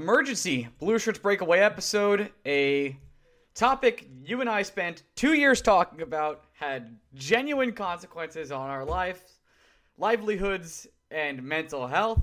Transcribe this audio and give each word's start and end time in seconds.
Emergency 0.00 0.66
Blue 0.78 0.98
Shirts 0.98 1.18
Breakaway 1.18 1.58
episode. 1.58 2.30
A 2.46 2.96
topic 3.54 4.08
you 4.24 4.40
and 4.40 4.48
I 4.48 4.62
spent 4.62 5.02
two 5.14 5.34
years 5.34 5.60
talking 5.60 6.00
about 6.00 6.44
had 6.54 6.96
genuine 7.12 7.72
consequences 7.72 8.50
on 8.50 8.70
our 8.70 8.82
lives, 8.82 9.20
livelihoods, 9.98 10.86
and 11.10 11.42
mental 11.42 11.86
health. 11.86 12.22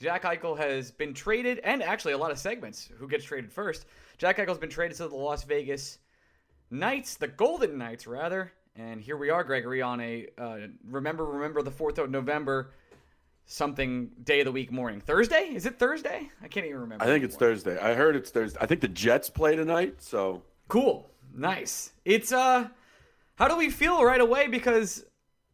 Jack 0.00 0.22
Eichel 0.22 0.56
has 0.56 0.92
been 0.92 1.12
traded, 1.12 1.58
and 1.64 1.82
actually 1.82 2.12
a 2.12 2.18
lot 2.18 2.30
of 2.30 2.38
segments. 2.38 2.88
Who 2.98 3.08
gets 3.08 3.24
traded 3.24 3.52
first? 3.52 3.86
Jack 4.16 4.36
Eichel's 4.36 4.58
been 4.58 4.70
traded 4.70 4.96
to 4.98 5.08
the 5.08 5.16
Las 5.16 5.42
Vegas 5.42 5.98
Knights, 6.70 7.16
the 7.16 7.26
Golden 7.26 7.76
Knights, 7.78 8.06
rather. 8.06 8.52
And 8.76 9.00
here 9.00 9.16
we 9.16 9.28
are, 9.28 9.42
Gregory, 9.42 9.82
on 9.82 10.00
a 10.00 10.28
uh, 10.38 10.58
remember, 10.88 11.24
remember 11.24 11.62
the 11.62 11.72
fourth 11.72 11.98
of 11.98 12.12
November, 12.12 12.70
something 13.48 14.10
day 14.22 14.40
of 14.40 14.44
the 14.44 14.52
week 14.52 14.70
morning. 14.70 15.00
Thursday? 15.00 15.50
Is 15.54 15.66
it 15.66 15.78
Thursday? 15.78 16.28
I 16.40 16.48
can't 16.48 16.66
even 16.66 16.80
remember. 16.80 17.04
I 17.04 17.08
think 17.08 17.24
it's. 17.24 17.34
Thursday. 17.34 17.78
I 17.78 17.94
heard 17.94 18.14
it's 18.14 18.30
Thursday. 18.30 18.58
I 18.60 18.66
think 18.66 18.80
the 18.82 18.88
Jets 18.88 19.28
play 19.28 19.56
tonight, 19.56 20.00
so 20.02 20.42
Cool. 20.68 21.10
Nice. 21.34 21.92
It's 22.04 22.30
uh 22.30 22.68
how 23.36 23.48
do 23.48 23.56
we 23.56 23.70
feel 23.70 24.04
right 24.04 24.20
away 24.20 24.48
because 24.48 25.04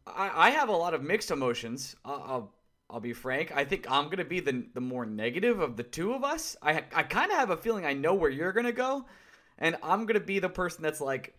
I, 0.05 0.47
I 0.47 0.49
have 0.51 0.69
a 0.69 0.75
lot 0.75 0.93
of 0.93 1.01
mixed 1.01 1.31
emotions. 1.31 1.95
I'll, 2.03 2.23
I'll 2.27 2.53
I'll 2.89 2.99
be 2.99 3.13
frank. 3.13 3.51
I 3.55 3.65
think 3.65 3.89
I'm 3.89 4.09
gonna 4.09 4.25
be 4.25 4.41
the 4.41 4.65
the 4.73 4.81
more 4.81 5.05
negative 5.05 5.59
of 5.59 5.77
the 5.77 5.83
two 5.83 6.13
of 6.13 6.23
us. 6.23 6.57
I 6.61 6.83
I 6.93 7.03
kind 7.03 7.31
of 7.31 7.37
have 7.37 7.49
a 7.49 7.57
feeling 7.57 7.85
I 7.85 7.93
know 7.93 8.13
where 8.13 8.29
you're 8.29 8.51
gonna 8.51 8.71
go, 8.71 9.05
and 9.57 9.77
I'm 9.81 10.05
gonna 10.05 10.19
be 10.19 10.39
the 10.39 10.49
person 10.49 10.83
that's 10.83 11.01
like 11.01 11.33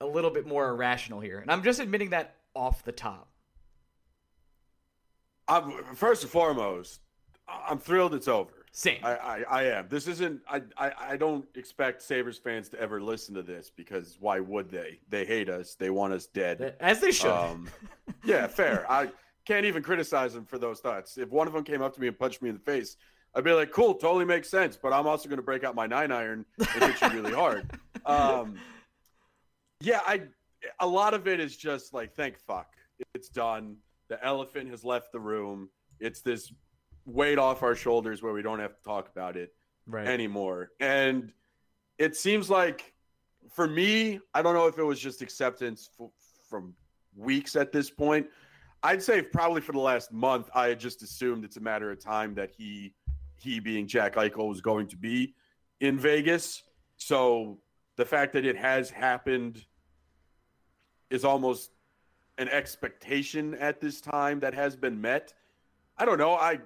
a 0.00 0.06
little 0.06 0.30
bit 0.30 0.46
more 0.46 0.68
irrational 0.68 1.20
here, 1.20 1.38
and 1.38 1.50
I'm 1.50 1.62
just 1.62 1.78
admitting 1.78 2.10
that 2.10 2.34
off 2.54 2.84
the 2.84 2.92
top. 2.92 3.28
I'm, 5.52 5.94
first 5.94 6.22
and 6.22 6.32
foremost, 6.32 7.00
I'm 7.46 7.78
thrilled 7.78 8.14
it's 8.14 8.28
over. 8.28 8.52
Same. 8.74 9.00
I, 9.02 9.16
I, 9.16 9.44
I 9.50 9.62
am. 9.64 9.88
This 9.90 10.08
isn't. 10.08 10.40
I, 10.48 10.62
I, 10.78 10.92
I 10.98 11.16
don't 11.18 11.44
expect 11.56 12.00
Sabres 12.00 12.38
fans 12.38 12.70
to 12.70 12.80
ever 12.80 13.02
listen 13.02 13.34
to 13.34 13.42
this 13.42 13.70
because 13.70 14.16
why 14.18 14.40
would 14.40 14.70
they? 14.70 15.00
They 15.10 15.26
hate 15.26 15.50
us. 15.50 15.74
They 15.74 15.90
want 15.90 16.14
us 16.14 16.26
dead. 16.26 16.76
As 16.80 17.00
they 17.00 17.12
should. 17.12 17.30
Um, 17.30 17.68
yeah, 18.24 18.46
fair. 18.46 18.90
I 18.90 19.10
can't 19.44 19.66
even 19.66 19.82
criticize 19.82 20.32
them 20.32 20.46
for 20.46 20.56
those 20.56 20.80
thoughts. 20.80 21.18
If 21.18 21.28
one 21.28 21.46
of 21.46 21.52
them 21.52 21.64
came 21.64 21.82
up 21.82 21.94
to 21.94 22.00
me 22.00 22.08
and 22.08 22.18
punched 22.18 22.40
me 22.40 22.48
in 22.48 22.54
the 22.54 22.62
face, 22.62 22.96
I'd 23.34 23.44
be 23.44 23.52
like, 23.52 23.72
"Cool, 23.72 23.92
totally 23.92 24.24
makes 24.24 24.48
sense." 24.48 24.78
But 24.80 24.94
I'm 24.94 25.06
also 25.06 25.28
going 25.28 25.36
to 25.36 25.42
break 25.42 25.64
out 25.64 25.74
my 25.74 25.86
nine 25.86 26.10
iron 26.10 26.46
and 26.58 26.82
hit 26.82 27.00
you 27.02 27.08
really 27.20 27.32
hard. 27.34 27.70
Um, 28.04 28.56
yeah, 29.80 30.00
I. 30.04 30.22
A 30.80 30.86
lot 30.86 31.14
of 31.14 31.28
it 31.28 31.38
is 31.38 31.56
just 31.56 31.94
like, 31.94 32.16
thank 32.16 32.36
fuck, 32.36 32.72
it's 33.14 33.28
done. 33.28 33.76
The 34.12 34.22
elephant 34.22 34.68
has 34.68 34.84
left 34.84 35.10
the 35.10 35.18
room. 35.18 35.70
It's 35.98 36.20
this 36.20 36.52
weight 37.06 37.38
off 37.38 37.62
our 37.62 37.74
shoulders 37.74 38.22
where 38.22 38.34
we 38.34 38.42
don't 38.42 38.58
have 38.58 38.76
to 38.76 38.82
talk 38.82 39.08
about 39.08 39.38
it 39.38 39.54
right. 39.86 40.06
anymore. 40.06 40.72
And 40.80 41.32
it 41.96 42.14
seems 42.14 42.50
like 42.50 42.92
for 43.50 43.66
me, 43.66 44.20
I 44.34 44.42
don't 44.42 44.52
know 44.52 44.66
if 44.66 44.76
it 44.76 44.82
was 44.82 45.00
just 45.00 45.22
acceptance 45.22 45.88
f- 45.98 46.10
from 46.46 46.74
weeks 47.16 47.56
at 47.56 47.72
this 47.72 47.88
point. 47.88 48.26
I'd 48.82 49.02
say 49.02 49.22
probably 49.22 49.62
for 49.62 49.72
the 49.72 49.80
last 49.80 50.12
month, 50.12 50.50
I 50.54 50.66
had 50.66 50.78
just 50.78 51.02
assumed 51.02 51.42
it's 51.42 51.56
a 51.56 51.62
matter 51.62 51.90
of 51.90 51.98
time 51.98 52.34
that 52.34 52.50
he, 52.54 52.92
he 53.40 53.60
being 53.60 53.86
Jack 53.86 54.16
Eichel, 54.16 54.46
was 54.46 54.60
going 54.60 54.88
to 54.88 54.96
be 54.98 55.34
in 55.80 55.98
Vegas. 55.98 56.64
So 56.98 57.60
the 57.96 58.04
fact 58.04 58.34
that 58.34 58.44
it 58.44 58.58
has 58.58 58.90
happened 58.90 59.64
is 61.08 61.24
almost 61.24 61.70
an 62.42 62.48
expectation 62.48 63.54
at 63.54 63.80
this 63.80 64.00
time 64.00 64.40
that 64.40 64.52
has 64.52 64.76
been 64.76 65.00
met. 65.00 65.32
I 65.96 66.04
don't 66.04 66.18
know. 66.18 66.34
I 66.34 66.58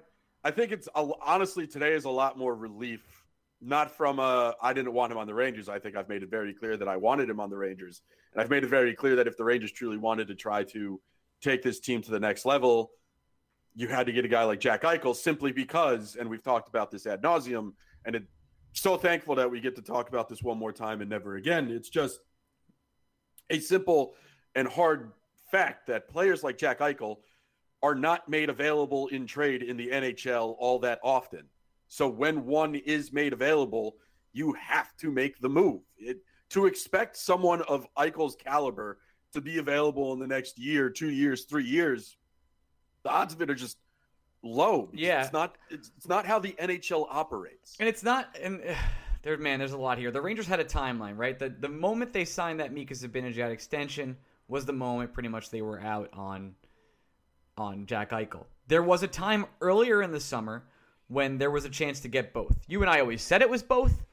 I 0.43 0.51
think 0.51 0.73
it's 0.73 0.89
honestly 0.95 1.67
today 1.67 1.93
is 1.93 2.05
a 2.05 2.11
lot 2.11 2.37
more 2.39 2.55
relief. 2.55 3.03
Not 3.61 3.91
from 3.91 4.19
uh, 4.19 4.53
I 4.61 4.73
didn't 4.73 4.93
want 4.93 5.13
him 5.13 5.19
on 5.19 5.27
the 5.27 5.35
Rangers. 5.35 5.69
I 5.69 5.79
think 5.79 5.97
I've 5.97 6.09
made 6.09 6.23
it 6.23 6.31
very 6.31 6.53
clear 6.53 6.77
that 6.77 6.89
I 6.89 6.97
wanted 6.97 7.29
him 7.29 7.41
on 7.41 7.51
the 7.51 7.57
Rangers, 7.57 8.03
and 8.33 8.43
I've 8.43 8.51
made 8.51 8.65
it 8.65 8.69
very 8.69 8.95
clear 8.95 9.17
that 9.17 9.27
if 9.27 9.37
the 9.37 9.45
Rangers 9.45 9.73
truly 9.73 9.97
wanted 9.97 10.29
to 10.29 10.35
try 10.35 10.65
to 10.65 11.01
take 11.43 11.63
this 11.63 11.81
team 11.81 12.03
to 12.03 12.11
the 12.11 12.21
next 12.21 12.45
level, 12.45 12.91
you 13.75 13.89
had 13.89 14.07
to 14.07 14.13
get 14.13 14.25
a 14.25 14.29
guy 14.29 14.45
like 14.45 14.61
Jack 14.61 14.83
Eichel 14.83 15.15
simply 15.15 15.53
because, 15.53 16.17
and 16.17 16.29
we've 16.29 16.43
talked 16.43 16.69
about 16.69 16.91
this 16.91 17.07
ad 17.07 17.23
nauseum, 17.23 17.73
and 18.05 18.17
it, 18.17 18.25
so 18.73 18.97
thankful 18.97 19.35
that 19.35 19.51
we 19.51 19.61
get 19.61 19.77
to 19.77 19.83
talk 19.83 20.09
about 20.09 20.29
this 20.29 20.43
one 20.43 20.59
more 20.59 20.73
time 20.73 21.01
and 21.01 21.11
never 21.11 21.37
again. 21.37 21.71
It's 21.71 21.89
just 21.89 22.21
a 23.51 23.59
simple 23.59 24.15
and 24.55 24.69
hard 24.69 25.13
fact 25.51 25.87
that 25.87 26.09
players 26.09 26.43
like 26.43 26.59
Jack 26.59 26.81
Eichel 26.81 27.19
are 27.83 27.95
not 27.95 28.29
made 28.29 28.49
available 28.49 29.09
in 29.09 29.27
trade 29.27 29.63
in 29.63 29.77
the 29.77 29.89
NHL 29.89 30.57
all 30.59 30.79
that 30.81 30.99
often. 31.03 31.45
So 31.89 32.09
when 32.09 32.45
one 32.47 32.75
is 32.75 33.13
made 33.13 33.33
available, 33.33 33.97
you 34.33 34.53
have 34.55 34.97
to 34.99 35.11
make 35.11 35.41
the 35.41 35.49
move. 35.49 35.83
It, 35.99 36.19
to 36.51 36.67
expect 36.67 37.17
someone 37.17 37.63
of 37.63 37.87
Eichel's 37.97 38.37
caliber 38.37 38.99
to 39.33 39.41
be 39.41 39.59
available 39.59 40.13
in 40.13 40.19
the 40.19 40.27
next 40.27 40.59
year, 40.59 40.91
two 40.91 41.11
years, 41.11 41.45
three 41.45 41.65
years, 41.65 42.17
the 43.03 43.11
odds 43.11 43.35
of 43.35 43.43
it 43.43 43.51
are 43.51 43.55
just 43.55 43.79
low. 44.43 44.91
Yeah. 44.93 45.23
it's 45.23 45.33
not. 45.33 45.57
It's, 45.71 45.91
it's 45.97 46.09
not 46.09 46.27
how 46.27 46.39
the 46.39 46.53
NHL 46.61 47.07
operates. 47.11 47.77
And 47.79 47.89
it's 47.89 48.03
not, 48.03 48.37
and 48.41 48.61
uh, 48.63 48.75
there, 49.23 49.37
man, 49.37 49.59
there's 49.59 49.73
a 49.73 49.79
lot 49.79 49.99
here. 49.99 50.11
The 50.11 50.21
Rangers 50.21 50.47
had 50.47 50.61
a 50.61 50.65
timeline, 50.65 51.17
right? 51.17 51.39
The 51.39 51.51
the 51.51 51.69
moment 51.69 52.13
they 52.13 52.25
signed 52.25 52.61
that 52.61 52.73
Mika 52.73 52.95
Zibanejad 52.95 53.51
extension 53.51 54.17
was 54.49 54.65
the 54.65 54.73
moment, 54.73 55.13
pretty 55.13 55.29
much, 55.29 55.51
they 55.51 55.63
were 55.63 55.81
out 55.81 56.11
on 56.13 56.55
on 57.59 57.87
Jack 57.87 58.11
Eichel. 58.11 58.45
There 58.69 58.83
was 58.83 59.03
a 59.03 59.09
time 59.09 59.47
earlier 59.61 60.03
in 60.03 60.11
the 60.11 60.21
summer 60.21 60.65
when 61.09 61.39
there 61.39 61.51
was 61.51 61.65
a 61.65 61.71
chance 61.71 62.01
to 62.01 62.09
get 62.09 62.35
both. 62.35 62.59
You 62.67 62.83
and 62.83 62.91
I 62.91 63.01
always 63.01 63.23
said 63.23 63.41
it 63.41 63.49
was 63.49 63.63
both. 63.63 64.05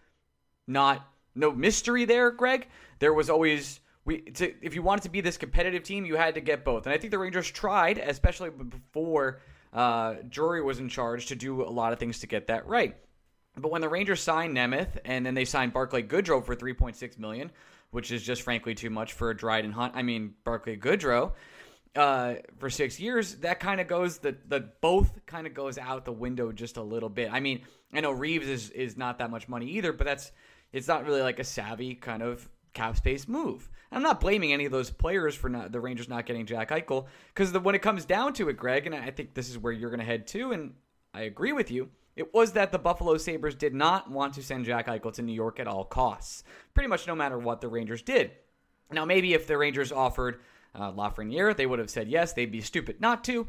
Not 0.65 1.05
no 1.35 1.51
mystery 1.51 2.05
there, 2.05 2.31
Greg. 2.31 2.67
There 2.99 3.13
was 3.13 3.29
always 3.29 3.81
we 4.05 4.21
to, 4.21 4.53
if 4.61 4.75
you 4.75 4.81
wanted 4.81 5.03
to 5.03 5.09
be 5.09 5.21
this 5.21 5.37
competitive 5.37 5.83
team, 5.83 6.05
you 6.05 6.15
had 6.15 6.35
to 6.35 6.41
get 6.41 6.63
both. 6.63 6.85
And 6.85 6.93
I 6.93 6.97
think 6.97 7.11
the 7.11 7.19
Rangers 7.19 7.49
tried, 7.49 7.97
especially 7.97 8.49
before 8.49 9.41
uh, 9.73 10.15
Drury 10.29 10.61
was 10.61 10.79
in 10.79 10.89
charge, 10.89 11.27
to 11.27 11.35
do 11.35 11.63
a 11.63 11.69
lot 11.69 11.93
of 11.93 11.99
things 11.99 12.19
to 12.19 12.27
get 12.27 12.47
that 12.47 12.67
right. 12.67 12.95
But 13.55 13.71
when 13.71 13.81
the 13.81 13.89
Rangers 13.89 14.21
signed 14.21 14.55
Nemeth 14.55 14.97
and 15.05 15.25
then 15.25 15.35
they 15.35 15.45
signed 15.45 15.73
Barclay 15.73 16.03
Goodrow 16.03 16.43
for 16.43 16.55
3.6 16.55 17.19
million, 17.19 17.51
which 17.93 18.11
is 18.11 18.23
just 18.23 18.41
frankly 18.41 18.75
too 18.75 18.89
much 18.89 19.13
for 19.13 19.29
a 19.29 19.35
Dryden 19.35 19.71
Hunt. 19.71 19.93
I 19.95 20.03
mean 20.03 20.33
Barclay 20.43 20.77
Goodrow 20.77 21.33
uh, 21.95 22.35
for 22.57 22.69
six 22.69 22.99
years. 22.99 23.35
That 23.35 23.59
kind 23.59 23.79
of 23.79 23.87
goes 23.87 24.17
the 24.17 24.35
the 24.47 24.61
both 24.81 25.25
kind 25.25 25.47
of 25.47 25.53
goes 25.53 25.77
out 25.77 26.05
the 26.05 26.11
window 26.11 26.51
just 26.51 26.77
a 26.77 26.83
little 26.83 27.09
bit. 27.09 27.29
I 27.31 27.39
mean 27.39 27.61
I 27.93 28.01
know 28.01 28.11
Reeves 28.11 28.47
is 28.47 28.69
is 28.71 28.97
not 28.97 29.19
that 29.19 29.29
much 29.29 29.47
money 29.47 29.67
either, 29.71 29.93
but 29.93 30.05
that's 30.05 30.31
it's 30.71 30.87
not 30.87 31.05
really 31.05 31.21
like 31.21 31.39
a 31.39 31.43
savvy 31.43 31.95
kind 31.95 32.23
of 32.23 32.49
cap 32.73 32.97
space 32.97 33.27
move. 33.27 33.69
I'm 33.91 34.01
not 34.01 34.19
blaming 34.19 34.51
any 34.51 34.65
of 34.65 34.71
those 34.71 34.89
players 34.89 35.35
for 35.35 35.49
not 35.49 35.71
the 35.71 35.79
Rangers 35.79 36.09
not 36.09 36.25
getting 36.25 36.45
Jack 36.47 36.71
Eichel 36.71 37.05
because 37.33 37.53
when 37.53 37.75
it 37.75 37.83
comes 37.83 38.05
down 38.05 38.33
to 38.33 38.49
it, 38.49 38.57
Greg, 38.57 38.87
and 38.87 38.95
I 38.95 39.11
think 39.11 39.35
this 39.35 39.49
is 39.49 39.57
where 39.57 39.71
you're 39.71 39.91
going 39.91 39.99
to 39.99 40.05
head 40.05 40.25
to, 40.27 40.51
and 40.51 40.73
I 41.13 41.21
agree 41.21 41.53
with 41.53 41.69
you. 41.69 41.89
It 42.15 42.33
was 42.33 42.51
that 42.53 42.71
the 42.71 42.79
Buffalo 42.79 43.17
Sabres 43.17 43.55
did 43.55 43.73
not 43.73 44.09
want 44.09 44.35
to 44.35 44.43
send 44.43 44.65
Jack 44.65 44.87
Eichel 44.87 45.13
to 45.13 45.21
New 45.21 45.33
York 45.33 45.59
at 45.59 45.67
all 45.67 45.83
costs. 45.83 46.43
Pretty 46.73 46.87
much 46.87 47.07
no 47.07 47.15
matter 47.15 47.39
what 47.39 47.61
the 47.61 47.67
Rangers 47.67 48.01
did. 48.01 48.31
Now, 48.91 49.05
maybe 49.05 49.33
if 49.33 49.47
the 49.47 49.57
Rangers 49.57 49.91
offered 49.91 50.41
uh, 50.75 50.91
Lafreniere, 50.91 51.55
they 51.55 51.65
would 51.65 51.79
have 51.79 51.89
said 51.89 52.07
yes. 52.07 52.33
They'd 52.33 52.51
be 52.51 52.61
stupid 52.61 53.01
not 53.01 53.23
to. 53.25 53.47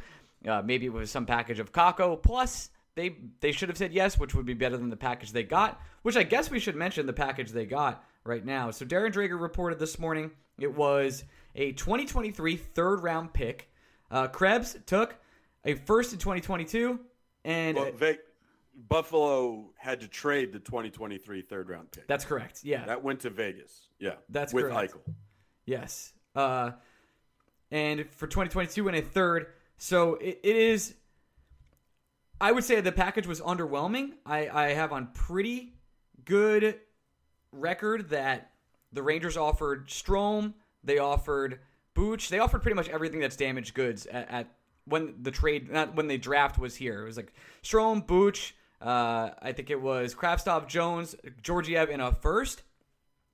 Uh, 0.49 0.63
maybe 0.63 0.87
it 0.87 0.93
was 0.93 1.11
some 1.11 1.27
package 1.27 1.59
of 1.59 1.73
Kakko 1.73 2.23
plus 2.23 2.71
they 2.95 3.17
they 3.41 3.53
should 3.53 3.69
have 3.69 3.79
said 3.79 3.93
yes, 3.93 4.19
which 4.19 4.35
would 4.35 4.47
be 4.47 4.55
better 4.55 4.77
than 4.77 4.91
the 4.91 4.97
package 4.97 5.33
they 5.33 5.43
got. 5.43 5.81
Which 6.03 6.17
I 6.17 6.23
guess 6.23 6.51
we 6.51 6.61
should 6.61 6.77
mention 6.77 7.07
the 7.07 7.13
package 7.13 7.51
they 7.51 7.67
got 7.67 8.05
right 8.25 8.45
now. 8.45 8.71
So 8.71 8.85
Darren 8.85 9.13
Dreger 9.13 9.41
reported 9.41 9.79
this 9.79 9.99
morning 9.99 10.31
it 10.59 10.75
was 10.75 11.25
a 11.55 11.73
2023 11.73 12.57
third 12.57 13.03
round 13.03 13.33
pick. 13.33 13.71
Uh, 14.11 14.29
Krebs 14.29 14.77
took 14.87 15.17
a 15.65 15.75
first 15.75 16.13
in 16.13 16.19
2022, 16.19 17.01
and 17.45 17.77
Well, 17.77 17.91
Buffalo 18.89 19.71
had 19.77 20.01
to 20.01 20.09
trade 20.09 20.53
the 20.53 20.59
2023 20.59 21.43
third 21.43 21.69
round 21.69 21.91
pick. 21.91 22.07
that's 22.09 22.25
correct. 22.25 22.61
Yeah, 22.65 22.85
that 22.87 23.03
went 23.03 23.21
to 23.21 23.31
Vegas. 23.31 23.89
Yeah, 23.99 24.15
That's 24.29 24.53
with 24.53 24.65
correct. 24.67 24.95
Eichel. 24.95 25.15
Yes. 25.67 26.13
Uh, 26.35 26.73
and 27.71 28.09
for 28.11 28.27
2022 28.27 28.89
and 28.89 28.97
a 28.97 29.03
third. 29.03 29.47
So 29.79 30.15
it, 30.17 30.41
it 30.43 30.57
is. 30.57 30.95
I 32.41 32.53
would 32.53 32.65
say 32.65 32.81
the 32.81 32.93
package 32.93 33.27
was 33.27 33.41
underwhelming. 33.41 34.13
I, 34.27 34.49
I 34.49 34.69
have 34.75 34.93
on 34.93 35.09
pretty 35.15 35.75
good 36.25 36.81
record 37.53 38.11
that 38.11 38.51
the 38.93 39.03
Rangers 39.03 39.37
offered 39.37 39.89
Strome, 39.89 40.55
they 40.83 40.99
offered 40.99 41.61
Booch, 41.95 42.29
they 42.29 42.41
offered 42.41 42.63
pretty 42.63 42.75
much 42.75 42.89
everything 42.89 43.21
that's 43.21 43.37
damaged 43.37 43.75
goods 43.75 44.07
at, 44.07 44.31
at 44.31 44.49
when 44.87 45.15
the 45.23 45.31
trade, 45.31 45.71
not 45.71 45.95
when 45.95 46.09
the 46.09 46.19
draft 46.19 46.59
was 46.59 46.75
here. 46.77 47.03
It 47.03 47.07
was 47.07 47.17
like 47.17 47.33
Strome, 47.63 48.07
Booch, 48.07 48.55
uh, 48.81 49.31
I 49.41 49.53
think 49.53 49.71
it 49.71 49.81
was 49.81 50.15
Kravtsov, 50.15 50.69
Jones, 50.69 51.15
Georgiev 51.43 51.91
in 51.91 52.01
a 52.01 52.13
first. 52.13 52.63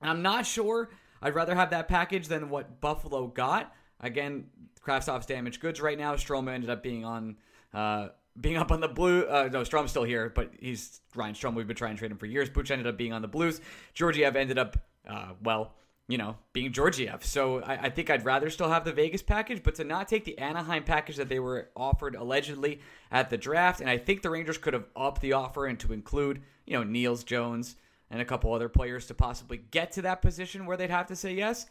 And 0.00 0.10
I'm 0.10 0.22
not 0.22 0.46
sure. 0.46 0.90
I'd 1.22 1.34
rather 1.34 1.54
have 1.54 1.70
that 1.70 1.88
package 1.88 2.28
than 2.28 2.48
what 2.48 2.80
Buffalo 2.80 3.26
got. 3.26 3.74
Again, 4.00 4.46
Kravtsov's 4.84 5.26
damaged 5.26 5.60
goods 5.60 5.80
right 5.80 5.98
now. 5.98 6.14
Stroma 6.14 6.52
ended 6.52 6.70
up 6.70 6.82
being 6.82 7.04
on, 7.04 7.36
uh, 7.74 8.08
being 8.40 8.56
up 8.56 8.72
on 8.72 8.80
the 8.80 8.88
blue. 8.88 9.24
Uh, 9.24 9.48
no, 9.52 9.62
Strome's 9.62 9.90
still 9.90 10.04
here, 10.04 10.32
but 10.34 10.52
he's 10.58 11.00
Ryan 11.14 11.34
Strome. 11.34 11.54
We've 11.54 11.66
been 11.66 11.76
trying 11.76 11.96
to 11.96 11.98
trade 11.98 12.10
him 12.10 12.18
for 12.18 12.26
years. 12.26 12.48
Butch 12.48 12.70
ended 12.70 12.86
up 12.86 12.96
being 12.96 13.12
on 13.12 13.20
the 13.20 13.28
Blues. 13.28 13.60
Georgiev 13.92 14.36
ended 14.36 14.58
up, 14.58 14.78
uh, 15.06 15.32
well, 15.42 15.74
you 16.10 16.18
know, 16.18 16.36
being 16.52 16.72
Georgiev. 16.72 17.24
So 17.24 17.62
I, 17.62 17.84
I 17.84 17.90
think 17.90 18.10
I'd 18.10 18.24
rather 18.24 18.50
still 18.50 18.68
have 18.68 18.84
the 18.84 18.92
Vegas 18.92 19.22
package, 19.22 19.62
but 19.62 19.76
to 19.76 19.84
not 19.84 20.08
take 20.08 20.24
the 20.24 20.36
Anaheim 20.38 20.82
package 20.82 21.16
that 21.16 21.28
they 21.28 21.38
were 21.38 21.70
offered 21.76 22.16
allegedly 22.16 22.80
at 23.12 23.30
the 23.30 23.38
draft. 23.38 23.80
And 23.80 23.88
I 23.88 23.96
think 23.96 24.22
the 24.22 24.30
Rangers 24.30 24.58
could 24.58 24.74
have 24.74 24.86
upped 24.96 25.20
the 25.20 25.34
offer 25.34 25.66
and 25.66 25.78
to 25.80 25.92
include, 25.92 26.42
you 26.66 26.76
know, 26.76 26.82
Niels 26.82 27.22
Jones 27.22 27.76
and 28.10 28.20
a 28.20 28.24
couple 28.24 28.52
other 28.52 28.68
players 28.68 29.06
to 29.06 29.14
possibly 29.14 29.58
get 29.70 29.92
to 29.92 30.02
that 30.02 30.20
position 30.20 30.66
where 30.66 30.76
they'd 30.76 30.90
have 30.90 31.06
to 31.06 31.16
say 31.16 31.32
yes. 31.32 31.66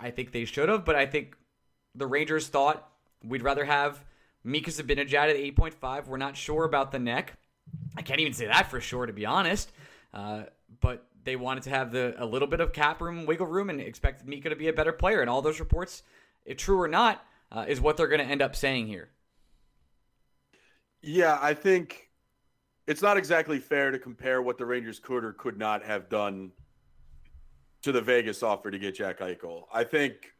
I 0.00 0.10
think 0.10 0.32
they 0.32 0.44
should 0.44 0.68
have, 0.68 0.84
but 0.84 0.96
I 0.96 1.06
think 1.06 1.36
the 1.94 2.06
Rangers 2.06 2.48
thought 2.48 2.90
we'd 3.24 3.42
rather 3.42 3.64
have 3.64 4.04
Mika 4.44 4.70
Zibanejad 4.70 5.30
at 5.30 5.36
8.5. 5.36 6.06
We're 6.06 6.16
not 6.16 6.36
sure 6.36 6.64
about 6.64 6.90
the 6.90 6.98
neck. 6.98 7.38
I 7.96 8.02
can't 8.02 8.20
even 8.20 8.32
say 8.32 8.46
that 8.46 8.70
for 8.70 8.80
sure, 8.80 9.06
to 9.06 9.12
be 9.12 9.26
honest. 9.26 9.72
Uh, 10.12 10.44
but 10.80 11.06
they 11.24 11.36
wanted 11.36 11.62
to 11.64 11.70
have 11.70 11.92
the 11.92 12.14
a 12.18 12.26
little 12.26 12.48
bit 12.48 12.60
of 12.60 12.72
cap 12.72 13.00
room, 13.00 13.26
wiggle 13.26 13.46
room, 13.46 13.70
and 13.70 13.80
expected 13.80 14.28
Mika 14.28 14.48
to 14.48 14.56
be 14.56 14.68
a 14.68 14.72
better 14.72 14.92
player. 14.92 15.20
And 15.20 15.30
all 15.30 15.42
those 15.42 15.60
reports, 15.60 16.02
if 16.44 16.56
true 16.56 16.80
or 16.80 16.88
not, 16.88 17.24
uh, 17.50 17.64
is 17.68 17.80
what 17.80 17.96
they're 17.96 18.08
going 18.08 18.20
to 18.20 18.26
end 18.26 18.42
up 18.42 18.56
saying 18.56 18.86
here. 18.86 19.10
Yeah, 21.02 21.38
I 21.40 21.54
think 21.54 22.10
it's 22.86 23.02
not 23.02 23.16
exactly 23.16 23.58
fair 23.58 23.90
to 23.90 23.98
compare 23.98 24.42
what 24.42 24.58
the 24.58 24.66
Rangers 24.66 24.98
could 24.98 25.24
or 25.24 25.32
could 25.32 25.58
not 25.58 25.84
have 25.84 26.08
done 26.08 26.52
to 27.82 27.92
the 27.92 28.00
Vegas 28.00 28.42
offer 28.42 28.70
to 28.70 28.78
get 28.78 28.94
Jack 28.94 29.18
Eichel. 29.18 29.64
I 29.72 29.84
think 29.84 30.32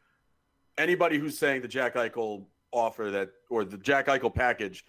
anybody 0.78 1.18
who's 1.18 1.38
saying 1.38 1.62
the 1.62 1.68
Jack 1.68 1.94
Eichel 1.94 2.46
offer 2.70 3.10
that 3.10 3.30
or 3.50 3.64
the 3.64 3.76
Jack 3.76 4.06
Eichel 4.06 4.32
package, 4.32 4.84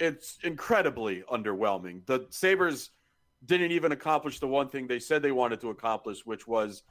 it's 0.00 0.38
incredibly 0.42 1.22
underwhelming. 1.30 2.04
The 2.06 2.26
Sabres 2.30 2.90
didn't 3.44 3.72
even 3.72 3.92
accomplish 3.92 4.40
the 4.40 4.48
one 4.48 4.68
thing 4.68 4.86
they 4.86 4.98
said 4.98 5.22
they 5.22 5.32
wanted 5.32 5.60
to 5.60 5.70
accomplish, 5.70 6.26
which 6.26 6.46
was 6.46 6.82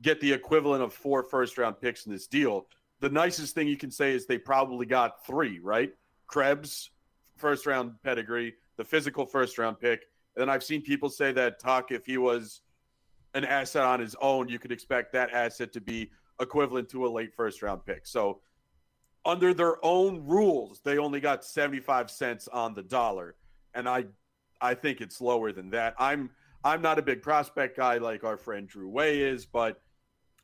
get 0.00 0.20
the 0.20 0.32
equivalent 0.32 0.82
of 0.82 0.92
four 0.92 1.22
first 1.22 1.58
round 1.58 1.80
picks 1.80 2.06
in 2.06 2.12
this 2.12 2.26
deal. 2.26 2.66
The 3.00 3.08
nicest 3.08 3.54
thing 3.54 3.68
you 3.68 3.76
can 3.76 3.90
say 3.90 4.12
is 4.12 4.26
they 4.26 4.38
probably 4.38 4.86
got 4.86 5.24
three, 5.26 5.58
right? 5.60 5.92
Krebs, 6.26 6.90
first 7.36 7.66
round 7.66 7.94
pedigree, 8.02 8.54
the 8.76 8.84
physical 8.84 9.26
first 9.26 9.58
round 9.58 9.78
pick. 9.80 10.06
And 10.34 10.42
then 10.42 10.48
I've 10.48 10.64
seen 10.64 10.82
people 10.82 11.08
say 11.08 11.32
that 11.32 11.60
Tuch, 11.60 11.90
if 11.90 12.06
he 12.06 12.18
was 12.18 12.62
an 13.34 13.44
asset 13.44 13.84
on 13.84 14.00
his 14.00 14.16
own, 14.20 14.48
you 14.48 14.58
could 14.58 14.72
expect 14.72 15.12
that 15.12 15.32
asset 15.32 15.72
to 15.72 15.80
be 15.80 16.10
equivalent 16.40 16.88
to 16.90 17.06
a 17.06 17.08
late 17.08 17.34
first 17.34 17.62
round 17.62 17.84
pick. 17.84 18.06
So 18.06 18.40
under 19.24 19.54
their 19.54 19.84
own 19.84 20.26
rules, 20.26 20.80
they 20.84 20.98
only 20.98 21.20
got 21.20 21.44
75 21.44 22.10
cents 22.10 22.48
on 22.48 22.74
the 22.74 22.82
dollar. 22.82 23.36
And 23.74 23.88
I 23.88 24.06
I 24.62 24.74
think 24.74 25.00
it's 25.00 25.20
lower 25.20 25.52
than 25.52 25.70
that. 25.70 25.94
I'm 25.98 26.30
I'm 26.64 26.80
not 26.80 26.98
a 26.98 27.02
big 27.02 27.22
prospect 27.22 27.76
guy 27.76 27.98
like 27.98 28.22
our 28.22 28.36
friend 28.36 28.68
Drew 28.68 28.88
Way 28.88 29.20
is, 29.20 29.44
but 29.44 29.82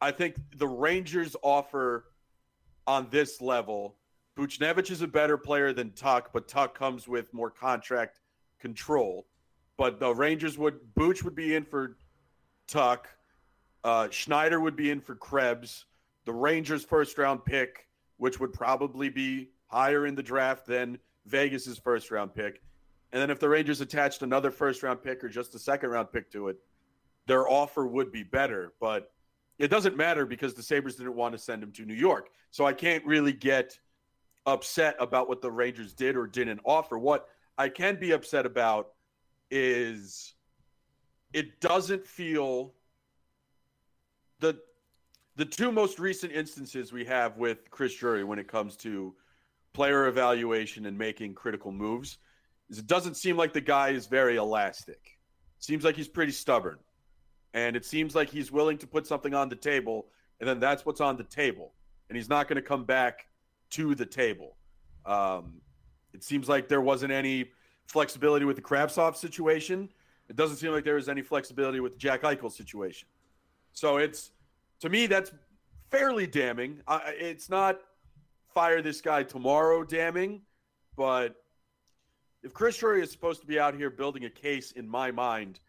I 0.00 0.10
think 0.10 0.36
the 0.56 0.66
Rangers 0.66 1.36
offer 1.42 2.06
on 2.86 3.06
this 3.10 3.40
level. 3.40 3.96
Buchnevich 4.36 4.90
is 4.90 5.02
a 5.02 5.06
better 5.06 5.38
player 5.38 5.72
than 5.72 5.92
Tuch, 5.92 6.26
but 6.32 6.48
Tuch 6.48 6.74
comes 6.74 7.06
with 7.06 7.32
more 7.32 7.50
contract 7.50 8.20
control. 8.60 9.26
But 9.76 10.00
the 10.00 10.12
Rangers 10.12 10.58
would 10.58 10.94
Booch 10.94 11.22
would 11.22 11.36
be 11.36 11.54
in 11.54 11.64
for 11.64 11.96
Tuch. 12.66 13.06
Uh, 13.84 14.08
Schneider 14.10 14.60
would 14.60 14.76
be 14.76 14.90
in 14.90 15.00
for 15.00 15.14
Krebs. 15.14 15.86
The 16.24 16.32
Rangers' 16.32 16.84
first 16.84 17.16
round 17.16 17.44
pick, 17.44 17.86
which 18.16 18.40
would 18.40 18.52
probably 18.52 19.08
be 19.08 19.50
higher 19.68 20.06
in 20.06 20.16
the 20.16 20.22
draft 20.22 20.66
than 20.66 20.98
Vegas's 21.26 21.78
first 21.78 22.10
round 22.10 22.34
pick. 22.34 22.60
And 23.12 23.22
then 23.22 23.30
if 23.30 23.40
the 23.40 23.48
Rangers 23.48 23.80
attached 23.80 24.22
another 24.22 24.50
first 24.50 24.82
round 24.82 25.02
pick 25.02 25.24
or 25.24 25.28
just 25.28 25.54
a 25.54 25.58
second 25.58 25.90
round 25.90 26.12
pick 26.12 26.30
to 26.32 26.48
it, 26.48 26.58
their 27.26 27.48
offer 27.48 27.86
would 27.86 28.12
be 28.12 28.22
better. 28.22 28.74
But 28.80 29.12
it 29.58 29.68
doesn't 29.68 29.96
matter 29.96 30.26
because 30.26 30.54
the 30.54 30.62
Sabres 30.62 30.96
didn't 30.96 31.16
want 31.16 31.32
to 31.32 31.38
send 31.38 31.62
him 31.62 31.72
to 31.72 31.84
New 31.84 31.94
York. 31.94 32.30
So 32.50 32.66
I 32.66 32.72
can't 32.72 33.04
really 33.04 33.32
get 33.32 33.78
upset 34.46 34.96
about 34.98 35.28
what 35.28 35.42
the 35.42 35.50
Rangers 35.50 35.92
did 35.92 36.16
or 36.16 36.26
didn't 36.26 36.60
offer. 36.64 36.98
What 36.98 37.28
I 37.56 37.68
can 37.68 37.98
be 37.98 38.12
upset 38.12 38.46
about 38.46 38.92
is 39.50 40.34
it 41.32 41.60
doesn't 41.60 42.06
feel 42.06 42.74
the 44.40 44.58
the 45.36 45.44
two 45.44 45.70
most 45.70 45.98
recent 45.98 46.32
instances 46.32 46.92
we 46.92 47.04
have 47.04 47.36
with 47.36 47.70
Chris 47.70 47.94
Drury 47.94 48.24
when 48.24 48.40
it 48.40 48.48
comes 48.48 48.76
to 48.78 49.14
player 49.72 50.08
evaluation 50.08 50.86
and 50.86 50.98
making 50.98 51.34
critical 51.34 51.70
moves 51.70 52.18
is 52.70 52.78
it 52.78 52.86
doesn't 52.86 53.14
seem 53.14 53.36
like 53.36 53.52
the 53.52 53.60
guy 53.60 53.90
is 53.90 54.06
very 54.06 54.36
elastic. 54.36 55.18
Seems 55.58 55.84
like 55.84 55.96
he's 55.96 56.08
pretty 56.08 56.32
stubborn. 56.32 56.78
And 57.54 57.76
it 57.76 57.84
seems 57.84 58.14
like 58.14 58.28
he's 58.28 58.52
willing 58.52 58.78
to 58.78 58.86
put 58.86 59.06
something 59.06 59.34
on 59.34 59.48
the 59.48 59.56
table 59.56 60.06
and 60.40 60.48
then 60.48 60.60
that's 60.60 60.86
what's 60.86 61.00
on 61.00 61.16
the 61.16 61.24
table. 61.24 61.72
And 62.08 62.16
he's 62.16 62.28
not 62.28 62.48
going 62.48 62.56
to 62.56 62.62
come 62.62 62.84
back 62.84 63.26
to 63.70 63.94
the 63.94 64.06
table. 64.06 64.56
Um, 65.04 65.60
it 66.12 66.22
seems 66.22 66.48
like 66.48 66.68
there 66.68 66.80
wasn't 66.80 67.12
any 67.12 67.50
flexibility 67.86 68.44
with 68.44 68.56
the 68.56 68.62
Kravtsov 68.62 69.16
situation. 69.16 69.88
It 70.28 70.36
doesn't 70.36 70.58
seem 70.58 70.72
like 70.72 70.84
there 70.84 70.94
was 70.94 71.08
any 71.08 71.22
flexibility 71.22 71.80
with 71.80 71.92
the 71.92 71.98
Jack 71.98 72.22
Eichel 72.22 72.52
situation. 72.52 73.08
So 73.72 73.96
it's 73.96 74.30
to 74.80 74.88
me 74.88 75.06
that's 75.06 75.32
fairly 75.90 76.26
damning. 76.26 76.80
It's 76.88 77.48
not 77.48 77.80
fire 78.54 78.82
this 78.82 79.00
guy 79.00 79.22
tomorrow 79.22 79.84
damning, 79.84 80.42
but 80.96 81.36
if 82.42 82.52
Chris 82.52 82.76
Drury 82.76 83.02
is 83.02 83.10
supposed 83.10 83.40
to 83.40 83.46
be 83.46 83.58
out 83.58 83.74
here 83.74 83.90
building 83.90 84.24
a 84.24 84.30
case 84.30 84.72
in 84.72 84.88
my 84.88 85.10
mind 85.10 85.60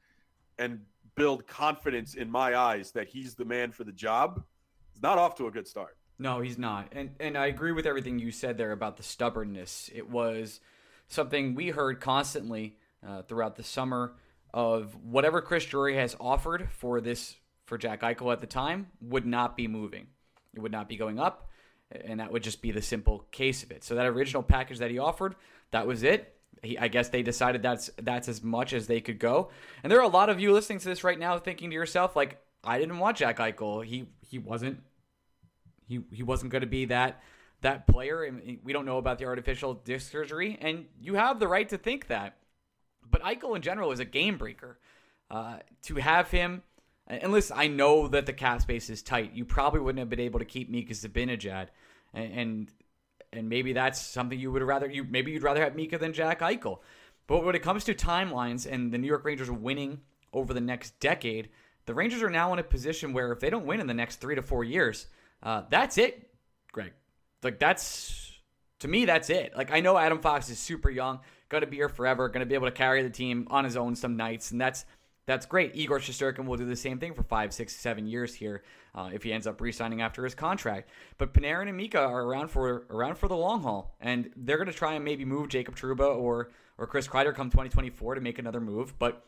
and 0.57 0.81
build 1.15 1.47
confidence 1.47 2.15
in 2.15 2.29
my 2.29 2.55
eyes 2.55 2.91
that 2.91 3.07
he's 3.07 3.35
the 3.35 3.45
man 3.45 3.71
for 3.71 3.83
the 3.83 3.91
job, 3.91 4.43
it's 4.91 5.01
not 5.01 5.17
off 5.17 5.35
to 5.35 5.47
a 5.47 5.51
good 5.51 5.67
start. 5.67 5.97
No, 6.17 6.41
he's 6.41 6.57
not. 6.57 6.89
And 6.91 7.11
and 7.19 7.37
I 7.37 7.47
agree 7.47 7.71
with 7.71 7.85
everything 7.85 8.19
you 8.19 8.31
said 8.31 8.57
there 8.57 8.73
about 8.73 8.97
the 8.97 9.03
stubbornness. 9.03 9.89
It 9.93 10.09
was 10.09 10.59
something 11.07 11.55
we 11.55 11.69
heard 11.69 12.01
constantly 12.01 12.77
uh, 13.07 13.21
throughout 13.23 13.55
the 13.55 13.63
summer 13.63 14.13
of 14.53 14.95
whatever 15.03 15.41
Chris 15.41 15.65
Drury 15.65 15.95
has 15.95 16.15
offered 16.19 16.69
for 16.71 16.99
this 16.99 17.35
for 17.65 17.77
Jack 17.77 18.01
Eichel 18.01 18.33
at 18.33 18.41
the 18.41 18.47
time 18.47 18.87
would 19.01 19.25
not 19.25 19.55
be 19.55 19.67
moving. 19.67 20.07
It 20.55 20.59
would 20.59 20.71
not 20.71 20.89
be 20.89 20.97
going 20.97 21.19
up, 21.19 21.49
and 21.91 22.19
that 22.19 22.31
would 22.31 22.43
just 22.43 22.61
be 22.61 22.71
the 22.71 22.81
simple 22.81 23.25
case 23.31 23.63
of 23.63 23.71
it. 23.71 23.83
So 23.83 23.95
that 23.95 24.07
original 24.07 24.43
package 24.43 24.79
that 24.79 24.91
he 24.91 24.97
offered, 24.97 25.35
that 25.71 25.85
was 25.87 26.03
it. 26.03 26.35
He, 26.61 26.77
I 26.77 26.87
guess 26.87 27.09
they 27.09 27.23
decided 27.23 27.61
that's 27.61 27.89
that's 28.01 28.27
as 28.27 28.43
much 28.43 28.73
as 28.73 28.87
they 28.87 29.01
could 29.01 29.19
go. 29.19 29.49
And 29.83 29.91
there 29.91 29.99
are 29.99 30.03
a 30.03 30.09
lot 30.09 30.29
of 30.29 30.39
you 30.39 30.51
listening 30.51 30.79
to 30.79 30.89
this 30.89 31.03
right 31.03 31.17
now 31.17 31.37
thinking 31.37 31.69
to 31.69 31.73
yourself 31.73 32.15
like, 32.15 32.41
I 32.63 32.79
didn't 32.79 32.99
want 32.99 33.17
Jack 33.17 33.37
Eichel. 33.37 33.85
He 33.85 34.07
he 34.21 34.39
wasn't 34.39 34.83
he 35.87 36.01
he 36.11 36.23
wasn't 36.23 36.51
going 36.51 36.61
to 36.61 36.67
be 36.67 36.85
that 36.85 37.21
that 37.61 37.87
player. 37.87 38.23
And 38.23 38.59
we 38.63 38.73
don't 38.73 38.85
know 38.85 38.97
about 38.97 39.19
the 39.19 39.25
artificial 39.25 39.73
disc 39.73 40.11
surgery, 40.11 40.57
and 40.61 40.85
you 40.99 41.15
have 41.15 41.39
the 41.39 41.47
right 41.47 41.67
to 41.69 41.77
think 41.77 42.07
that. 42.07 42.37
But 43.09 43.23
Eichel 43.23 43.55
in 43.55 43.61
general 43.61 43.91
is 43.91 43.99
a 43.99 44.05
game 44.05 44.37
breaker. 44.37 44.79
Uh, 45.31 45.59
to 45.83 45.93
have 45.93 46.31
him, 46.31 46.63
and 47.05 47.31
listen, 47.31 47.55
I 47.55 47.67
know 47.67 48.07
that 48.07 48.25
the 48.25 48.33
cap 48.33 48.63
space 48.63 48.89
is 48.89 49.03
tight. 49.03 49.33
You 49.35 49.45
probably 49.45 49.79
wouldn't 49.79 49.99
have 49.99 50.09
been 50.09 50.19
able 50.19 50.39
to 50.39 50.45
keep 50.45 50.71
Mika 50.71 50.93
Zibanejad, 50.93 51.67
and, 52.15 52.33
and 52.33 52.71
and 53.33 53.49
maybe 53.49 53.73
that's 53.73 54.01
something 54.01 54.39
you 54.39 54.51
would 54.51 54.63
rather 54.63 54.89
you 54.89 55.03
maybe 55.03 55.31
you'd 55.31 55.43
rather 55.43 55.63
have 55.63 55.75
Mika 55.75 55.97
than 55.97 56.13
Jack 56.13 56.39
Eichel. 56.39 56.79
But 57.27 57.43
when 57.43 57.55
it 57.55 57.61
comes 57.61 57.83
to 57.85 57.93
timelines 57.93 58.69
and 58.69 58.91
the 58.91 58.97
New 58.97 59.07
York 59.07 59.23
Rangers 59.23 59.51
winning 59.51 60.01
over 60.33 60.53
the 60.53 60.61
next 60.61 60.99
decade, 60.99 61.49
the 61.85 61.93
Rangers 61.93 62.23
are 62.23 62.29
now 62.29 62.53
in 62.53 62.59
a 62.59 62.63
position 62.63 63.13
where 63.13 63.31
if 63.31 63.39
they 63.39 63.49
don't 63.49 63.65
win 63.65 63.79
in 63.79 63.87
the 63.87 63.93
next 63.93 64.17
three 64.17 64.35
to 64.35 64.41
four 64.41 64.63
years, 64.63 65.07
uh, 65.43 65.63
that's 65.69 65.97
it, 65.97 66.29
Greg. 66.71 66.93
Like 67.43 67.59
that's 67.59 68.33
to 68.79 68.87
me, 68.87 69.05
that's 69.05 69.29
it. 69.29 69.53
Like 69.55 69.71
I 69.71 69.81
know 69.81 69.97
Adam 69.97 70.19
Fox 70.19 70.49
is 70.49 70.59
super 70.59 70.89
young, 70.89 71.19
to 71.61 71.67
be 71.67 71.77
here 71.77 71.89
forever, 71.89 72.29
to 72.29 72.45
be 72.45 72.55
able 72.55 72.67
to 72.67 72.71
carry 72.71 73.01
the 73.01 73.09
team 73.09 73.47
on 73.49 73.63
his 73.63 73.75
own 73.75 73.95
some 73.95 74.15
nights, 74.15 74.51
and 74.51 74.61
that's 74.61 74.85
that's 75.29 75.45
great. 75.45 75.75
Igor 75.75 75.99
Shesterkin 75.99 76.45
will 76.45 76.57
do 76.57 76.65
the 76.65 76.75
same 76.75 76.97
thing 76.97 77.13
for 77.13 77.21
five, 77.21 77.53
six, 77.53 77.75
seven 77.75 78.07
years 78.07 78.33
here 78.33 78.63
uh, 78.95 79.11
if 79.13 79.21
he 79.21 79.31
ends 79.31 79.45
up 79.45 79.61
re-signing 79.61 80.01
after 80.01 80.23
his 80.23 80.33
contract. 80.33 80.89
But 81.19 81.35
Panarin 81.35 81.67
and 81.67 81.77
Mika 81.77 81.99
are 81.99 82.23
around 82.23 82.47
for 82.47 82.87
around 82.89 83.19
for 83.19 83.27
the 83.27 83.37
long 83.37 83.61
haul, 83.61 83.95
and 84.01 84.31
they're 84.35 84.57
going 84.57 84.71
to 84.71 84.73
try 84.73 84.95
and 84.95 85.05
maybe 85.05 85.25
move 85.25 85.49
Jacob 85.49 85.75
Trouba 85.75 86.17
or 86.17 86.49
or 86.79 86.87
Chris 86.87 87.07
Kreider 87.07 87.35
come 87.35 87.51
2024 87.51 88.15
to 88.15 88.21
make 88.21 88.39
another 88.39 88.59
move. 88.59 88.97
But 88.97 89.23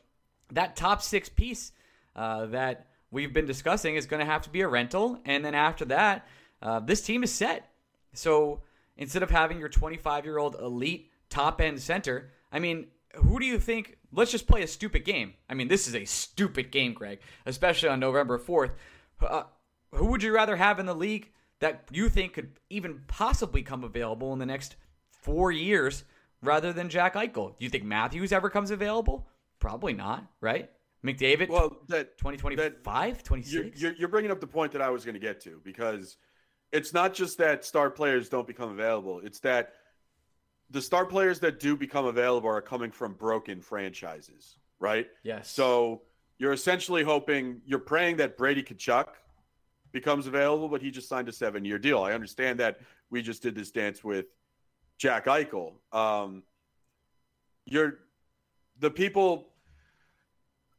that 0.52 0.76
top 0.76 1.04
six 1.04 1.30
piece 1.30 1.72
uh, 2.16 2.48
that 2.48 2.88
we've 3.12 3.32
been 3.32 3.46
discussing 3.46 3.94
is 3.96 4.08
going 4.08 4.22
to 4.22 4.26
have 4.26 4.42
to 4.42 4.50
be 4.50 4.62
a 4.62 4.68
rental, 4.68 5.20
and 5.24 5.46
then 5.46 5.54
after 5.54 5.86
that, 5.86 6.28
uh, 6.64 6.80
this 6.80 7.04
team 7.04 7.24
is 7.24 7.32
set. 7.32 7.70
So 8.14 8.64
instead 8.98 9.22
of 9.22 9.30
having 9.30 9.60
your 9.60 9.70
25 9.70 10.26
year 10.26 10.40
old 10.40 10.56
elite 10.56 11.12
top 11.30 11.62
end 11.62 11.80
center, 11.80 12.32
I 12.52 12.58
mean, 12.58 12.88
who 13.16 13.40
do 13.40 13.46
you 13.46 13.60
think? 13.60 13.98
Let's 14.12 14.32
just 14.32 14.48
play 14.48 14.62
a 14.64 14.68
stupid 14.68 15.06
game. 15.06 15.34
I 15.50 15.54
mean, 15.54 15.68
this 15.68 15.88
is 15.88 15.96
a 15.96 16.06
stupid 16.06 16.72
game, 16.72 16.94
Greg, 16.94 17.20
especially 17.46 17.90
on 17.90 18.00
November 18.00 18.38
4th. 18.38 18.72
Uh, 19.22 19.44
who 19.94 20.06
would 20.08 20.24
you 20.24 20.34
rather 20.34 20.56
have 20.56 20.80
in 20.80 20.86
the 20.86 20.96
league 20.96 21.32
that 21.60 21.84
you 21.92 22.10
think 22.10 22.34
could 22.34 22.60
even 22.70 23.02
possibly 23.08 23.62
come 23.62 23.84
available 23.84 24.34
in 24.34 24.40
the 24.40 24.46
next 24.46 24.76
four 25.10 25.52
years 25.52 26.04
rather 26.42 26.74
than 26.74 26.90
Jack 26.90 27.16
Eichel? 27.16 27.58
Do 27.58 27.64
you 27.64 27.70
think 27.70 27.84
Matthews 27.84 28.32
ever 28.32 28.50
comes 28.50 28.72
available? 28.72 29.28
Probably 29.60 29.94
not, 29.94 30.26
right? 30.42 30.70
McDavid, 31.06 31.50
well, 31.50 31.78
that 31.88 32.18
2025, 32.18 33.24
26? 33.24 33.82
You're, 33.82 33.94
you're 33.94 34.08
bringing 34.08 34.32
up 34.32 34.40
the 34.40 34.48
point 34.48 34.72
that 34.74 34.82
I 34.82 34.90
was 34.90 35.04
going 35.04 35.16
to 35.16 35.20
get 35.20 35.42
to 35.42 35.60
because 35.64 36.18
it's 36.72 36.94
not 36.94 37.14
just 37.14 37.40
that 37.40 37.66
star 37.66 37.90
players 37.90 38.30
don't 38.30 38.46
become 38.46 38.70
available, 38.70 39.20
it's 39.24 39.40
that 39.40 39.74
the 40.72 40.82
star 40.82 41.06
players 41.06 41.40
that 41.42 41.60
do 41.60 41.76
become 41.76 42.06
available 42.06 42.50
are 42.50 42.62
coming 42.62 42.92
from 42.92 43.14
broken 43.14 43.62
franchises, 43.62 44.56
right? 44.80 45.08
Yes. 45.24 45.50
So 45.50 46.02
you're 46.38 46.54
essentially 46.54 47.04
hoping, 47.04 47.62
you're 47.66 47.80
praying 47.80 48.18
that 48.18 48.38
Brady 48.38 48.64
Tkachuk 48.64 49.08
becomes 49.92 50.28
available, 50.28 50.70
but 50.70 50.82
he 50.82 50.90
just 50.90 51.10
signed 51.10 51.28
a 51.28 51.34
seven 51.34 51.66
year 51.66 51.78
deal. 51.78 52.02
I 52.02 52.14
understand 52.14 52.60
that 52.62 52.80
we 53.10 53.22
just 53.22 53.44
did 53.44 53.54
this 53.54 53.72
dance 53.72 54.04
with 54.04 54.26
Jack 54.98 55.26
Eichel. 55.26 55.74
Um, 55.92 56.44
you're 57.66 58.00
the 58.80 58.90
people, 58.90 59.50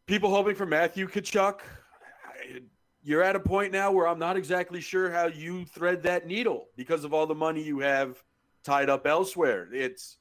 people 0.07 0.31
hoping 0.31 0.55
for 0.55 0.67
Matthew 0.67 1.07
Tkachuk. 1.07 1.61
You're 3.05 3.23
at 3.23 3.37
a 3.37 3.41
point 3.41 3.73
now 3.73 3.93
where 3.93 4.09
I'm 4.09 4.19
not 4.19 4.37
exactly 4.37 4.81
sure 4.81 5.11
how 5.11 5.27
you 5.27 5.65
thread 5.67 6.05
that 6.05 6.27
needle 6.27 6.69
because 6.77 7.05
of 7.05 7.13
all 7.13 7.27
the 7.27 7.35
money 7.35 7.63
you 7.63 7.81
have 7.81 8.23
tied 8.65 8.91
up 8.91 9.07
elsewhere. 9.07 9.69
It's 9.73 10.19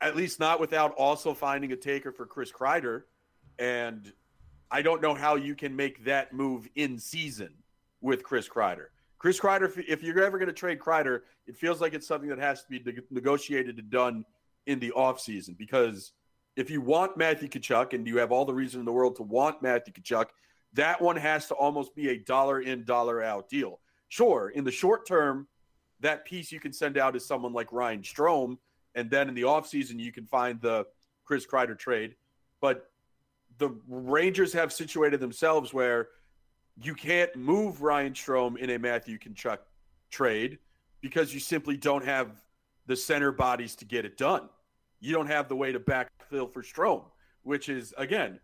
at 0.00 0.16
least 0.16 0.40
not 0.40 0.60
without 0.60 0.92
also 0.94 1.34
finding 1.34 1.72
a 1.72 1.76
taker 1.76 2.12
for 2.12 2.26
Chris 2.26 2.50
Kreider. 2.50 3.02
And 3.58 4.12
I 4.70 4.82
don't 4.82 5.02
know 5.02 5.14
how 5.14 5.36
you 5.36 5.54
can 5.54 5.76
make 5.76 6.04
that 6.04 6.32
move 6.32 6.68
in 6.74 6.98
season 6.98 7.54
with 8.00 8.22
Chris 8.22 8.48
Kreider. 8.48 8.86
Chris 9.18 9.38
Kreider, 9.38 9.72
if 9.86 10.02
you're 10.02 10.24
ever 10.24 10.38
going 10.38 10.48
to 10.48 10.52
trade 10.52 10.80
Kreider, 10.80 11.20
it 11.46 11.56
feels 11.56 11.80
like 11.80 11.94
it's 11.94 12.08
something 12.08 12.28
that 12.28 12.38
has 12.38 12.64
to 12.64 12.68
be 12.68 12.82
negotiated 13.10 13.78
and 13.78 13.88
done 13.90 14.24
in 14.66 14.80
the 14.80 14.92
offseason 14.96 15.56
because 15.56 16.12
if 16.56 16.70
you 16.70 16.80
want 16.80 17.16
Matthew 17.16 17.48
Tkachuk 17.48 17.94
and 17.94 18.06
you 18.06 18.18
have 18.18 18.32
all 18.32 18.44
the 18.44 18.54
reason 18.54 18.80
in 18.80 18.86
the 18.86 18.92
world 18.92 19.16
to 19.16 19.22
want 19.22 19.62
Matthew 19.62 19.94
Tkachuk, 19.94 20.26
that 20.74 21.00
one 21.00 21.16
has 21.16 21.46
to 21.48 21.54
almost 21.54 21.94
be 21.94 22.10
a 22.10 22.18
dollar 22.18 22.60
in, 22.60 22.84
dollar 22.84 23.22
out 23.22 23.48
deal. 23.48 23.80
Sure, 24.08 24.50
in 24.50 24.64
the 24.64 24.70
short 24.70 25.06
term, 25.06 25.48
that 26.02 26.24
piece 26.24 26.52
you 26.52 26.60
can 26.60 26.72
send 26.72 26.98
out 26.98 27.16
is 27.16 27.24
someone 27.24 27.52
like 27.52 27.72
Ryan 27.72 28.02
Strome, 28.02 28.58
and 28.94 29.10
then 29.10 29.28
in 29.28 29.34
the 29.34 29.42
offseason 29.42 29.98
you 29.98 30.12
can 30.12 30.26
find 30.26 30.60
the 30.60 30.86
Chris 31.24 31.46
Kreider 31.46 31.78
trade. 31.78 32.14
But 32.60 32.90
the 33.58 33.70
Rangers 33.88 34.52
have 34.52 34.72
situated 34.72 35.20
themselves 35.20 35.72
where 35.72 36.08
you 36.80 36.94
can't 36.94 37.34
move 37.36 37.82
Ryan 37.82 38.12
Strome 38.12 38.56
in 38.58 38.70
a 38.70 38.78
Matthew 38.78 39.18
Tkachuk 39.18 39.58
trade 40.10 40.58
because 41.00 41.32
you 41.32 41.40
simply 41.40 41.76
don't 41.76 42.04
have 42.04 42.42
the 42.86 42.96
center 42.96 43.32
bodies 43.32 43.74
to 43.76 43.84
get 43.84 44.04
it 44.04 44.16
done. 44.16 44.48
You 45.00 45.12
don't 45.12 45.26
have 45.26 45.48
the 45.48 45.56
way 45.56 45.72
to 45.72 45.80
backfill 45.80 46.52
for 46.52 46.62
Strome, 46.62 47.04
which 47.42 47.68
is 47.68 47.94
again 47.96 48.40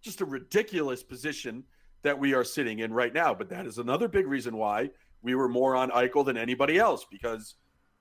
just 0.00 0.20
a 0.20 0.24
ridiculous 0.24 1.02
position 1.02 1.64
that 2.02 2.18
we 2.18 2.34
are 2.34 2.44
sitting 2.44 2.80
in 2.80 2.92
right 2.92 3.14
now. 3.14 3.34
But 3.34 3.48
that 3.50 3.66
is 3.66 3.78
another 3.78 4.08
big 4.08 4.26
reason 4.26 4.56
why 4.56 4.90
we 5.22 5.34
were 5.34 5.48
more 5.48 5.76
on 5.76 5.90
Eichel 5.90 6.24
than 6.24 6.36
anybody 6.36 6.78
else 6.78 7.06
because 7.10 7.54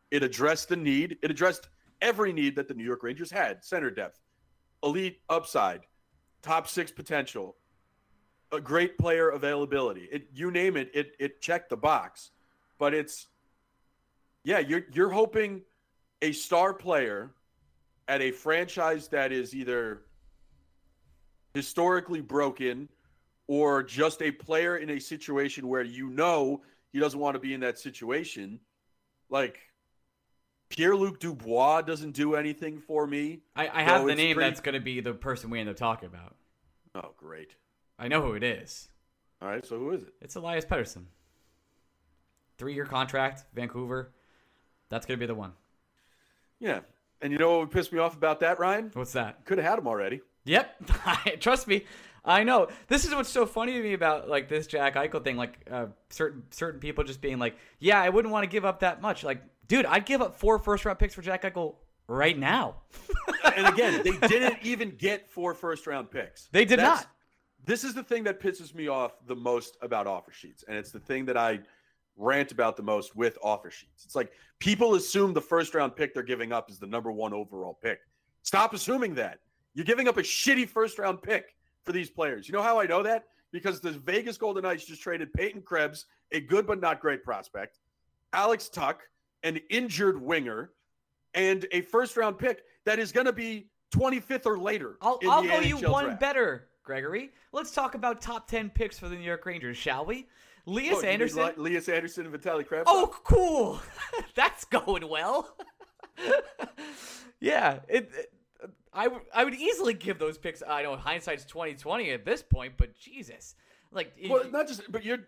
it 0.10 0.24
addressed 0.24 0.70
the 0.70 0.76
need. 0.76 1.18
It 1.22 1.32
addressed 1.32 1.70
every 2.02 2.34
need 2.34 2.56
that 2.56 2.68
the 2.68 2.74
New 2.74 2.84
York 2.84 3.04
Rangers 3.04 3.32
had 3.32 3.64
center 3.64 3.92
depth, 3.92 4.20
elite 4.84 5.20
upside, 5.30 5.82
top 6.42 6.68
six 6.68 6.92
potential, 6.92 7.56
a 8.52 8.60
great 8.60 8.98
player 8.98 9.30
availability. 9.30 10.10
It, 10.12 10.28
you 10.34 10.52
name 10.52 10.76
it, 10.76 10.92
it, 10.94 11.14
it 11.20 11.42
checked 11.42 11.70
the 11.70 11.78
box. 11.78 12.32
But 12.78 12.94
it's, 12.94 13.28
yeah, 14.44 14.60
you're, 14.60 14.84
you're 14.92 15.10
hoping 15.10 15.62
a 16.22 16.32
star 16.32 16.74
player 16.74 17.32
at 18.08 18.22
a 18.22 18.32
franchise 18.32 19.08
that 19.10 19.32
is 19.32 19.56
either 19.56 20.02
historically 21.54 22.22
broken 22.22 22.90
or 23.48 23.84
just 23.84 24.22
a 24.22 24.32
player 24.32 24.78
in 24.78 24.92
a 24.92 25.00
situation 25.00 25.68
where 25.68 25.84
you 25.84 26.10
know 26.10 26.62
he 26.92 27.00
doesn't 27.00 27.20
want 27.20 27.36
to 27.36 27.40
be 27.40 27.54
in 27.54 27.62
that 27.62 27.80
situation. 27.80 28.60
Like 29.30 29.60
Pierre 30.70 30.96
Luc 30.96 31.20
Dubois 31.20 31.82
doesn't 31.82 32.12
do 32.12 32.36
anything 32.36 32.80
for 32.80 33.06
me. 33.06 33.42
I, 33.56 33.70
I 33.70 33.84
have 33.84 34.06
the 34.06 34.16
name 34.16 34.36
pretty... 34.36 34.50
that's 34.50 34.62
going 34.62 34.74
to 34.74 34.82
be 34.82 35.02
the 35.02 35.14
person 35.14 35.50
we 35.50 35.60
end 35.60 35.70
up 35.70 35.76
talking 35.76 36.08
about. 36.08 36.36
Oh, 36.96 37.12
great. 37.18 37.56
I 38.00 38.08
know 38.08 38.22
who 38.22 38.34
it 38.34 38.44
is. 38.44 38.90
All 39.42 39.48
right, 39.48 39.66
so 39.66 39.78
who 39.78 39.92
is 39.92 40.04
it? 40.04 40.14
It's 40.22 40.36
Elias 40.36 40.66
Pettersson. 40.66 41.06
Three 42.58 42.74
year 42.74 42.86
contract, 42.86 43.46
Vancouver. 43.54 44.12
That's 44.90 45.06
going 45.06 45.18
to 45.18 45.20
be 45.20 45.28
the 45.28 45.36
one. 45.36 45.54
Yeah. 46.60 46.82
And 47.22 47.32
you 47.32 47.40
know 47.40 47.52
what 47.52 47.60
would 47.60 47.72
piss 47.72 47.92
me 47.92 48.00
off 48.00 48.16
about 48.16 48.40
that, 48.42 48.60
Ryan? 48.60 48.92
What's 48.94 49.14
that? 49.14 49.46
Could 49.46 49.58
have 49.58 49.68
had 49.68 49.80
him 49.80 49.88
already. 49.88 50.22
Yep. 50.46 50.92
Trust 51.40 51.68
me. 51.68 51.86
I 52.24 52.44
know. 52.44 52.68
This 52.88 53.06
is 53.06 53.16
what's 53.16 53.30
so 53.30 53.46
funny 53.46 53.74
to 53.74 53.82
me 53.82 53.94
about 53.94 54.30
like 54.30 54.48
this 54.48 54.68
Jack 54.68 54.96
Eichel 54.96 55.24
thing. 55.24 55.38
Like 55.38 55.58
uh, 55.70 55.88
certain 56.10 56.44
certain 56.52 56.80
people 56.80 57.04
just 57.04 57.22
being 57.22 57.40
like, 57.40 57.56
"Yeah, 57.80 58.02
I 58.02 58.10
wouldn't 58.10 58.32
want 58.32 58.44
to 58.44 58.50
give 58.50 58.64
up 58.64 58.82
that 58.82 59.02
much." 59.02 59.24
Like, 59.24 59.42
dude, 59.68 59.86
I'd 59.86 60.06
give 60.06 60.22
up 60.22 60.36
four 60.36 60.60
first 60.60 60.86
round 60.86 61.00
picks 61.00 61.16
for 61.16 61.22
Jack 61.22 61.44
Eichel 61.44 61.76
right 62.08 62.38
now. 62.38 62.76
and 63.56 63.66
again, 63.74 64.02
they 64.04 64.28
didn't 64.28 64.60
even 64.62 64.96
get 64.98 65.32
four 65.32 65.56
first 65.56 65.88
round 65.88 66.12
picks. 66.12 66.48
They 66.52 66.66
did 66.66 66.80
That's, 66.80 67.02
not. 67.02 67.12
This 67.66 67.84
is 67.84 67.94
the 67.94 68.04
thing 68.04 68.24
that 68.26 68.40
pisses 68.40 68.74
me 68.76 68.88
off 68.88 69.14
the 69.28 69.36
most 69.36 69.78
about 69.82 70.06
offer 70.06 70.32
sheets, 70.32 70.64
and 70.68 70.78
it's 70.78 70.92
the 70.92 71.00
thing 71.00 71.26
that 71.26 71.38
I 71.38 71.60
rant 72.18 72.52
about 72.52 72.78
the 72.78 72.84
most 72.84 73.16
with 73.16 73.38
offer 73.42 73.72
sheets. 73.72 74.06
It's 74.06 74.16
like 74.16 74.32
people 74.60 74.94
assume 74.94 75.34
the 75.34 75.42
first 75.42 75.74
round 75.74 75.96
pick 75.96 76.14
they're 76.14 76.22
giving 76.22 76.52
up 76.52 76.70
is 76.70 76.78
the 76.78 76.88
number 76.88 77.12
one 77.12 77.34
overall 77.34 77.80
pick. 77.82 78.00
Stop 78.44 78.74
assuming 78.74 79.16
that. 79.16 79.40
You're 79.74 79.86
giving 79.86 80.08
up 80.08 80.18
a 80.18 80.22
shitty 80.22 80.68
first 80.68 81.00
round 81.00 81.22
pick 81.24 81.56
for 81.84 81.92
these 81.92 82.10
players. 82.10 82.48
You 82.48 82.54
know 82.54 82.62
how 82.62 82.80
I 82.80 82.86
know 82.86 83.04
that? 83.04 83.26
Because 83.52 83.82
the 83.82 83.92
Vegas 83.92 84.38
Golden 84.38 84.64
Knights 84.64 84.86
just 84.86 85.02
traded 85.02 85.34
Peyton 85.34 85.62
Krebs, 85.62 86.06
a 86.32 86.40
good 86.40 86.66
but 86.66 86.80
not 86.80 87.00
great 87.02 87.24
prospect, 87.24 87.80
Alex 88.34 88.70
Tuch, 88.70 89.00
an 89.44 89.60
injured 89.70 90.22
winger, 90.22 90.72
and 91.34 91.66
a 91.72 91.82
first 91.82 92.16
round 92.18 92.38
pick 92.38 92.64
that 92.86 93.00
is 93.00 93.12
going 93.12 93.26
to 93.26 93.34
be 93.34 93.68
25th 93.94 94.46
or 94.46 94.58
later. 94.58 94.98
I'll, 95.02 95.20
I'll 95.30 95.44
go 95.44 95.60
you 95.60 95.78
one 95.78 96.06
draft. 96.06 96.20
better, 96.20 96.68
Gregory. 96.84 97.32
Let's 97.52 97.72
talk 97.72 97.96
about 97.96 98.22
top 98.22 98.48
10 98.48 98.70
picks 98.70 98.98
for 98.98 99.10
the 99.10 99.16
New 99.16 99.24
York 99.24 99.46
Rangers, 99.46 99.78
shall 99.78 100.06
we? 100.06 100.28
Lias 100.66 101.00
oh, 101.04 101.06
Andersson. 101.06 101.54
Lias 101.58 101.90
Andersson 101.90 102.26
and 102.26 102.36
Vitaly 102.36 102.66
Kravtsov. 102.66 102.84
Oh, 102.88 103.16
cool. 103.24 103.82
That's 104.36 104.64
going 104.66 105.08
well. 105.08 105.58
yeah, 107.40 107.80
it, 107.90 108.10
it 108.14 108.34
I, 108.94 109.06
w- 109.06 109.24
I 109.34 109.44
would 109.44 109.56
easily 109.56 109.94
give 109.94 110.20
those 110.20 110.38
picks. 110.38 110.62
I 110.68 110.84
know 110.84 110.96
hindsight's 110.96 111.46
twenty 111.46 111.74
twenty 111.74 112.12
at 112.12 112.26
this 112.26 112.42
point, 112.44 112.74
but 112.78 112.96
Jesus, 112.98 113.56
like, 113.92 114.14
well, 114.30 114.44
not 114.52 114.68
just, 114.68 114.92
but 114.92 115.04
you're 115.04 115.20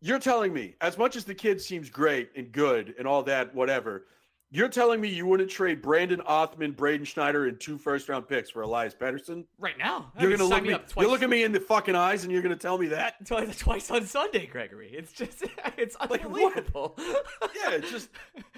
you're 0.00 0.18
telling 0.18 0.52
me 0.52 0.74
as 0.80 0.96
much 0.96 1.16
as 1.16 1.24
the 1.24 1.34
kid 1.34 1.60
seems 1.60 1.90
great 1.90 2.30
and 2.36 2.52
good 2.52 2.94
and 2.98 3.06
all 3.06 3.22
that, 3.24 3.54
whatever. 3.54 4.06
You're 4.50 4.70
telling 4.70 5.02
me 5.02 5.08
you 5.08 5.26
wouldn't 5.26 5.50
trade 5.50 5.82
Brennan 5.82 6.22
Othmann, 6.26 6.74
Braden 6.74 7.04
Schneider, 7.04 7.48
and 7.48 7.60
two 7.60 7.76
first 7.76 8.08
round 8.08 8.26
picks 8.26 8.48
for 8.48 8.62
Elias 8.62 8.94
Pettersson 8.94 9.44
right 9.58 9.76
now? 9.76 10.10
You're 10.18 10.30
gonna 10.30 10.48
look 10.48 10.62
me. 10.62 10.74
You 10.98 11.10
look 11.10 11.22
at 11.22 11.28
me 11.28 11.42
in 11.42 11.52
the 11.52 11.60
fucking 11.60 11.94
eyes, 11.94 12.24
and 12.24 12.32
you're 12.32 12.40
gonna 12.40 12.56
tell 12.56 12.78
me 12.78 12.86
that 12.86 13.16
twice, 13.26 13.58
twice 13.58 13.90
on 13.90 14.06
Sunday, 14.06 14.46
Gregory. 14.46 14.90
It's 14.94 15.12
just 15.12 15.44
it's 15.76 15.96
unbelievable. 15.96 16.94
Like, 17.42 17.50
yeah, 17.62 17.72
it 17.72 17.84
just 17.90 18.08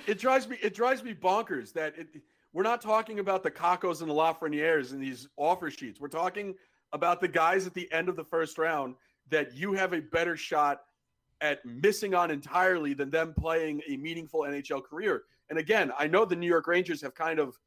it 0.06 0.18
drives 0.20 0.46
me 0.46 0.58
it 0.62 0.74
drives 0.74 1.02
me 1.02 1.12
bonkers 1.12 1.72
that 1.72 1.98
it, 1.98 2.06
we're 2.52 2.62
not 2.62 2.80
talking 2.80 3.18
about 3.18 3.42
the 3.42 3.50
Kakkos 3.50 4.00
and 4.00 4.10
the 4.10 4.14
Lafrenières 4.14 4.92
in 4.92 5.00
these 5.00 5.28
offer 5.36 5.70
sheets. 5.70 6.00
We're 6.00 6.08
talking 6.08 6.54
about 6.92 7.20
the 7.20 7.28
guys 7.28 7.66
at 7.66 7.74
the 7.74 7.90
end 7.92 8.08
of 8.08 8.16
the 8.16 8.24
first 8.24 8.58
round 8.58 8.96
that 9.28 9.54
you 9.54 9.72
have 9.74 9.92
a 9.92 10.00
better 10.00 10.36
shot 10.36 10.80
at 11.40 11.64
missing 11.64 12.14
on 12.14 12.30
entirely 12.30 12.92
than 12.92 13.10
them 13.10 13.34
playing 13.38 13.80
a 13.88 13.96
meaningful 13.96 14.40
NHL 14.40 14.82
career. 14.84 15.22
And 15.48 15.58
again, 15.58 15.92
I 15.98 16.06
know 16.06 16.24
the 16.24 16.36
New 16.36 16.48
York 16.48 16.66
Rangers 16.66 17.00
have 17.02 17.14
kind 17.14 17.38
of 17.38 17.58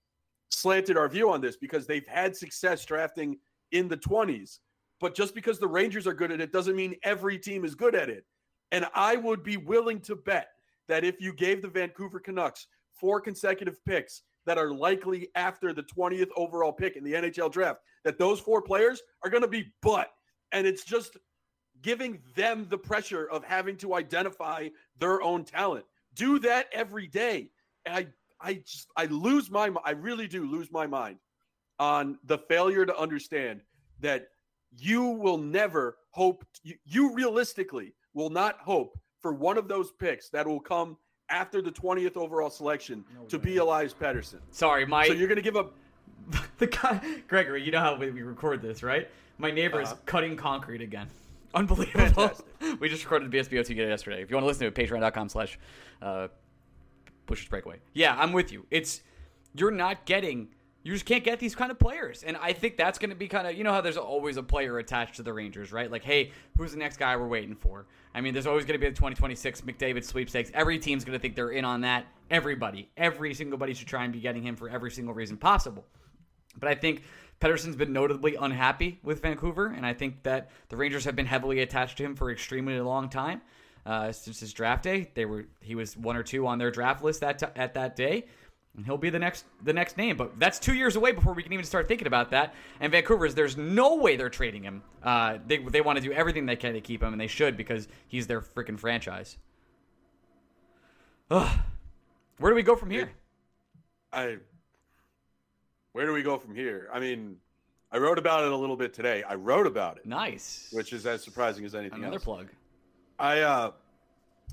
slanted 0.51 0.97
our 0.97 1.07
view 1.07 1.31
on 1.31 1.41
this 1.41 1.55
because 1.55 1.87
they've 1.87 2.07
had 2.07 2.35
success 2.35 2.85
drafting 2.85 3.37
in 3.71 3.87
the 3.87 3.97
20s. 3.97 4.59
But 4.99 5.15
just 5.15 5.33
because 5.33 5.59
the 5.59 5.67
Rangers 5.67 6.05
are 6.05 6.13
good 6.13 6.31
at 6.31 6.41
it 6.41 6.51
doesn't 6.51 6.75
mean 6.75 6.95
every 7.03 7.39
team 7.39 7.65
is 7.65 7.73
good 7.73 7.95
at 7.95 8.09
it. 8.09 8.25
And 8.71 8.85
I 8.93 9.15
would 9.15 9.43
be 9.43 9.57
willing 9.57 10.01
to 10.01 10.15
bet 10.15 10.49
that 10.87 11.03
if 11.03 11.19
you 11.19 11.33
gave 11.33 11.61
the 11.61 11.67
Vancouver 11.67 12.19
Canucks 12.19 12.67
four 12.93 13.21
consecutive 13.21 13.83
picks 13.85 14.23
that 14.45 14.57
are 14.57 14.73
likely 14.73 15.29
after 15.35 15.73
the 15.73 15.83
20th 15.83 16.29
overall 16.35 16.71
pick 16.71 16.95
in 16.95 17.03
the 17.03 17.13
NHL 17.13 17.51
draft, 17.51 17.81
that 18.03 18.17
those 18.17 18.39
four 18.39 18.61
players 18.61 19.01
are 19.23 19.29
going 19.29 19.43
to 19.43 19.47
be 19.47 19.71
butt. 19.81 20.09
And 20.51 20.67
it's 20.67 20.83
just 20.83 21.17
giving 21.81 22.19
them 22.35 22.67
the 22.69 22.77
pressure 22.77 23.29
of 23.29 23.43
having 23.43 23.77
to 23.77 23.95
identify 23.95 24.69
their 24.99 25.21
own 25.21 25.43
talent. 25.43 25.85
Do 26.15 26.39
that 26.39 26.67
every 26.71 27.07
day. 27.07 27.51
And 27.85 27.95
I 27.95 28.07
I 28.39 28.55
just 28.55 28.87
I 28.97 29.05
lose 29.05 29.49
my 29.49 29.71
I 29.83 29.91
really 29.91 30.27
do 30.27 30.49
lose 30.49 30.71
my 30.71 30.85
mind 30.85 31.17
on 31.79 32.19
the 32.25 32.37
failure 32.37 32.85
to 32.85 32.97
understand 32.97 33.61
that 33.99 34.27
you 34.77 35.03
will 35.03 35.37
never 35.37 35.97
hope 36.11 36.45
you, 36.63 36.75
you 36.85 37.13
realistically 37.13 37.93
will 38.13 38.29
not 38.29 38.59
hope 38.59 38.99
for 39.19 39.33
one 39.33 39.57
of 39.57 39.67
those 39.67 39.91
picks 39.91 40.29
that 40.29 40.47
will 40.47 40.59
come 40.59 40.97
after 41.33 41.61
the 41.61 41.71
20th 41.71 42.15
overall 42.15 42.49
selection 42.49 43.03
no 43.15 43.25
to 43.25 43.39
be 43.39 43.57
Elias 43.57 43.93
Pettersson. 43.93 44.39
Sorry, 44.51 44.85
my 44.85 45.07
So 45.07 45.13
you're 45.13 45.27
going 45.27 45.37
to 45.37 45.41
give 45.41 45.57
up 45.57 45.73
the 46.59 46.67
guy 46.67 47.01
Gregory, 47.27 47.63
you 47.63 47.71
know 47.71 47.79
how 47.79 47.97
we 47.97 48.09
record 48.09 48.61
this, 48.61 48.83
right? 48.83 49.09
My 49.39 49.51
neighbor 49.51 49.81
is 49.81 49.89
uh-huh. 49.89 49.97
cutting 50.05 50.37
concrete 50.37 50.81
again. 50.81 51.07
Unbelievable. 51.55 52.31
we 52.79 52.87
just 52.87 53.03
recorded 53.03 53.29
the 53.29 53.37
BSBOT 53.37 53.75
yesterday. 53.75 54.21
If 54.21 54.29
you 54.29 54.35
want 54.35 54.43
to 54.43 54.47
listen 54.47 54.71
to 54.71 54.81
it, 54.81 54.89
patreon.com 54.89 55.29
slash 55.29 55.59
uh, 56.01 56.27
Bush's 57.25 57.47
Breakaway. 57.47 57.77
Yeah, 57.93 58.15
I'm 58.17 58.31
with 58.31 58.51
you. 58.51 58.65
It's 58.71 59.01
you're 59.55 59.71
not 59.71 60.05
getting 60.05 60.49
you 60.83 60.91
just 60.91 61.05
can't 61.05 61.23
get 61.23 61.39
these 61.39 61.55
kind 61.55 61.71
of 61.71 61.79
players. 61.79 62.23
And 62.23 62.35
I 62.37 62.51
think 62.51 62.75
that's 62.75 62.99
going 62.99 63.09
to 63.09 63.15
be 63.15 63.29
kind 63.29 63.47
of, 63.47 63.55
you 63.55 63.63
know, 63.63 63.71
how 63.71 63.81
there's 63.81 63.97
always 63.97 64.35
a 64.35 64.43
player 64.43 64.77
attached 64.79 65.15
to 65.15 65.23
the 65.23 65.31
Rangers, 65.31 65.71
right? 65.71 65.89
Like, 65.89 66.03
hey, 66.03 66.31
who's 66.57 66.73
the 66.73 66.77
next 66.77 66.97
guy 66.97 67.15
we're 67.15 67.27
waiting 67.27 67.55
for? 67.55 67.85
I 68.13 68.19
mean, 68.19 68.33
there's 68.33 68.47
always 68.47 68.65
going 68.65 68.79
to 68.79 68.85
be 68.85 68.89
the 68.89 68.95
2026 68.95 69.61
McDavid 69.61 70.03
sweepstakes. 70.03 70.51
Every 70.53 70.77
team's 70.77 71.05
going 71.05 71.17
to 71.17 71.21
think 71.21 71.35
they're 71.35 71.51
in 71.51 71.63
on 71.63 71.81
that. 71.81 72.05
Everybody, 72.29 72.89
every 72.97 73.33
single 73.33 73.57
buddy 73.57 73.73
should 73.73 73.87
try 73.87 74.03
and 74.03 74.11
be 74.11 74.19
getting 74.19 74.43
him 74.43 74.55
for 74.55 74.69
every 74.69 74.91
single 74.91 75.13
reason 75.13 75.37
possible. 75.37 75.85
But 76.59 76.69
I 76.69 76.75
think 76.75 77.03
Pettersson's 77.39 77.75
been 77.75 77.93
notably 77.93 78.35
unhappy 78.35 78.99
with 79.03 79.21
Vancouver, 79.21 79.67
and 79.67 79.85
I 79.85 79.93
think 79.93 80.23
that 80.23 80.51
the 80.69 80.77
Rangers 80.77 81.05
have 81.05 81.15
been 81.15 81.25
heavily 81.25 81.61
attached 81.61 81.97
to 81.97 82.03
him 82.03 82.15
for 82.15 82.29
extremely 82.29 82.79
long 82.79 83.09
time. 83.09 83.41
Uh, 83.85 84.13
since 84.13 84.39
his 84.39 84.53
draft 84.53 84.83
day, 84.83 85.11
they 85.13 85.25
were 85.25 85.45
he 85.59 85.75
was 85.75 85.97
one 85.97 86.15
or 86.15 86.23
two 86.23 86.47
on 86.47 86.57
their 86.57 86.71
draft 86.71 87.03
list 87.03 87.19
that 87.19 87.39
t- 87.39 87.45
at 87.57 87.73
that 87.73 87.97
day, 87.97 88.25
and 88.75 88.85
he'll 88.85 88.97
be 88.97 89.09
the 89.09 89.19
next 89.19 89.45
the 89.63 89.73
next 89.73 89.97
name. 89.97 90.17
But 90.17 90.39
that's 90.39 90.59
two 90.59 90.73
years 90.73 90.95
away 90.95 91.11
before 91.11 91.33
we 91.33 91.43
can 91.43 91.53
even 91.53 91.65
start 91.65 91.87
thinking 91.87 92.07
about 92.07 92.31
that. 92.31 92.53
And 92.79 92.91
Vancouver's 92.91 93.35
there's 93.35 93.57
no 93.57 93.95
way 93.95 94.15
they're 94.15 94.29
trading 94.29 94.63
him. 94.63 94.83
Uh, 95.03 95.37
they 95.45 95.57
they 95.57 95.81
want 95.81 95.97
to 95.97 96.03
do 96.03 96.11
everything 96.11 96.45
they 96.45 96.55
can 96.55 96.73
to 96.73 96.81
keep 96.81 97.03
him, 97.03 97.13
and 97.13 97.21
they 97.21 97.27
should 97.27 97.55
because 97.55 97.87
he's 98.07 98.27
their 98.27 98.41
freaking 98.41 98.79
franchise. 98.79 99.37
Ugh. 101.29 101.59
Where 102.39 102.51
do 102.51 102.55
we 102.55 102.63
go 102.63 102.75
from 102.75 102.89
here? 102.89 103.11
I 104.11 104.37
where 105.91 106.05
do 106.05 106.13
we 106.13 106.23
go 106.23 106.37
from 106.37 106.55
here? 106.55 106.89
I 106.91 106.99
mean, 106.99 107.37
I 107.91 107.97
wrote 107.97 108.17
about 108.17 108.43
it 108.43 108.51
a 108.51 108.55
little 108.55 108.75
bit 108.75 108.93
today. 108.93 109.21
I 109.23 109.35
wrote 109.35 109.67
about 109.67 109.97
it. 109.97 110.05
Nice. 110.07 110.69
Which 110.71 110.93
is 110.93 111.05
as 111.05 111.23
surprising 111.23 111.63
as 111.65 111.75
anything 111.75 111.99
Another 111.99 112.15
else. 112.15 112.23
plug. 112.23 112.47
I 113.19 113.41
uh 113.41 113.71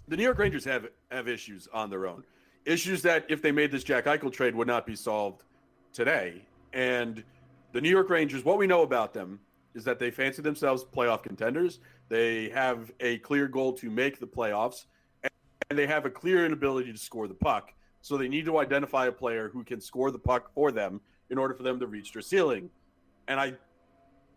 the 0.08 0.16
New 0.16 0.24
York 0.24 0.38
Rangers 0.38 0.64
have 0.66 0.88
have 1.10 1.26
issues 1.26 1.68
on 1.72 1.88
their 1.88 2.06
own. 2.06 2.22
Issues 2.64 3.02
that 3.02 3.24
if 3.28 3.42
they 3.42 3.52
made 3.52 3.70
this 3.70 3.84
Jack 3.84 4.04
Eichel 4.04 4.32
trade 4.32 4.54
would 4.54 4.68
not 4.68 4.86
be 4.86 4.94
solved 4.94 5.44
today. 5.92 6.44
And 6.72 7.24
the 7.72 7.80
New 7.80 7.88
York 7.88 8.10
Rangers, 8.10 8.44
what 8.44 8.58
we 8.58 8.66
know 8.66 8.82
about 8.82 9.12
them 9.12 9.40
is 9.74 9.84
that 9.84 9.98
they 9.98 10.10
fancy 10.10 10.42
themselves 10.42 10.84
playoff 10.84 11.22
contenders. 11.22 11.80
They 12.08 12.48
have 12.50 12.92
a 13.00 13.18
clear 13.18 13.48
goal 13.48 13.72
to 13.74 13.90
make 13.90 14.18
the 14.18 14.26
playoffs 14.26 14.84
and 15.70 15.78
they 15.78 15.86
have 15.86 16.04
a 16.04 16.10
clear 16.10 16.44
inability 16.44 16.92
to 16.92 16.98
score 16.98 17.28
the 17.28 17.34
puck. 17.34 17.72
So 18.02 18.16
they 18.16 18.28
need 18.28 18.44
to 18.46 18.58
identify 18.58 19.06
a 19.06 19.12
player 19.12 19.48
who 19.48 19.62
can 19.62 19.80
score 19.80 20.10
the 20.10 20.18
puck 20.18 20.52
for 20.54 20.72
them 20.72 21.00
in 21.30 21.38
order 21.38 21.54
for 21.54 21.62
them 21.62 21.78
to 21.80 21.86
reach 21.86 22.12
their 22.12 22.22
ceiling. 22.22 22.68
And 23.28 23.40
I 23.40 23.54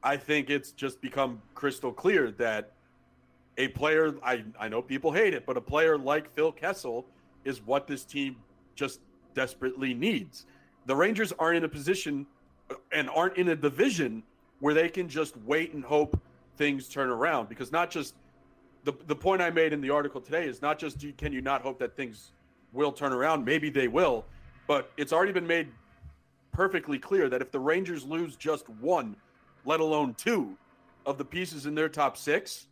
I 0.03 0.17
think 0.17 0.49
it's 0.49 0.71
just 0.71 1.01
become 1.01 1.41
crystal 1.55 1.91
clear 1.91 2.31
that 2.31 2.73
a 3.57 3.69
player 3.69 4.15
I, 4.21 4.43
I 4.59 4.67
know 4.67 4.81
people 4.81 5.11
hate 5.11 5.33
it, 5.33 5.45
but 5.45 5.57
a 5.57 5.61
player 5.61 5.97
like 5.97 6.33
Phil 6.35 6.51
Kessel 6.51 7.07
is 7.45 7.61
what 7.61 7.87
this 7.87 8.05
team 8.05 8.37
just 8.75 8.99
desperately 9.33 9.93
needs. 9.93 10.45
The 10.85 10.95
Rangers 10.95 11.33
aren't 11.39 11.57
in 11.57 11.63
a 11.63 11.69
position 11.69 12.25
and 12.91 13.09
aren't 13.09 13.37
in 13.37 13.49
a 13.49 13.55
division 13.55 14.23
where 14.59 14.73
they 14.73 14.89
can 14.89 15.07
just 15.09 15.35
wait 15.45 15.73
and 15.73 15.83
hope 15.83 16.19
things 16.57 16.87
turn 16.87 17.09
around 17.09 17.49
because 17.49 17.71
not 17.71 17.89
just 17.89 18.15
the 18.83 18.93
the 19.07 19.15
point 19.15 19.41
I 19.41 19.49
made 19.49 19.73
in 19.73 19.81
the 19.81 19.89
article 19.89 20.21
today 20.21 20.45
is 20.45 20.61
not 20.61 20.77
just 20.77 21.03
can 21.17 21.33
you 21.33 21.41
not 21.41 21.61
hope 21.61 21.79
that 21.79 21.95
things 21.95 22.31
will 22.73 22.91
turn 22.91 23.13
around, 23.13 23.45
maybe 23.45 23.69
they 23.69 23.87
will, 23.87 24.25
but 24.67 24.91
it's 24.97 25.13
already 25.13 25.31
been 25.31 25.47
made 25.47 25.69
perfectly 26.51 26.99
clear 26.99 27.29
that 27.29 27.41
if 27.41 27.51
the 27.51 27.59
Rangers 27.59 28.03
lose 28.03 28.35
just 28.35 28.67
one, 28.69 29.15
let 29.65 29.79
alone 29.79 30.13
two, 30.15 30.57
of 31.05 31.17
the 31.17 31.25
pieces 31.25 31.65
in 31.65 31.75
their 31.75 31.89
top 31.89 32.17
six, 32.17 32.67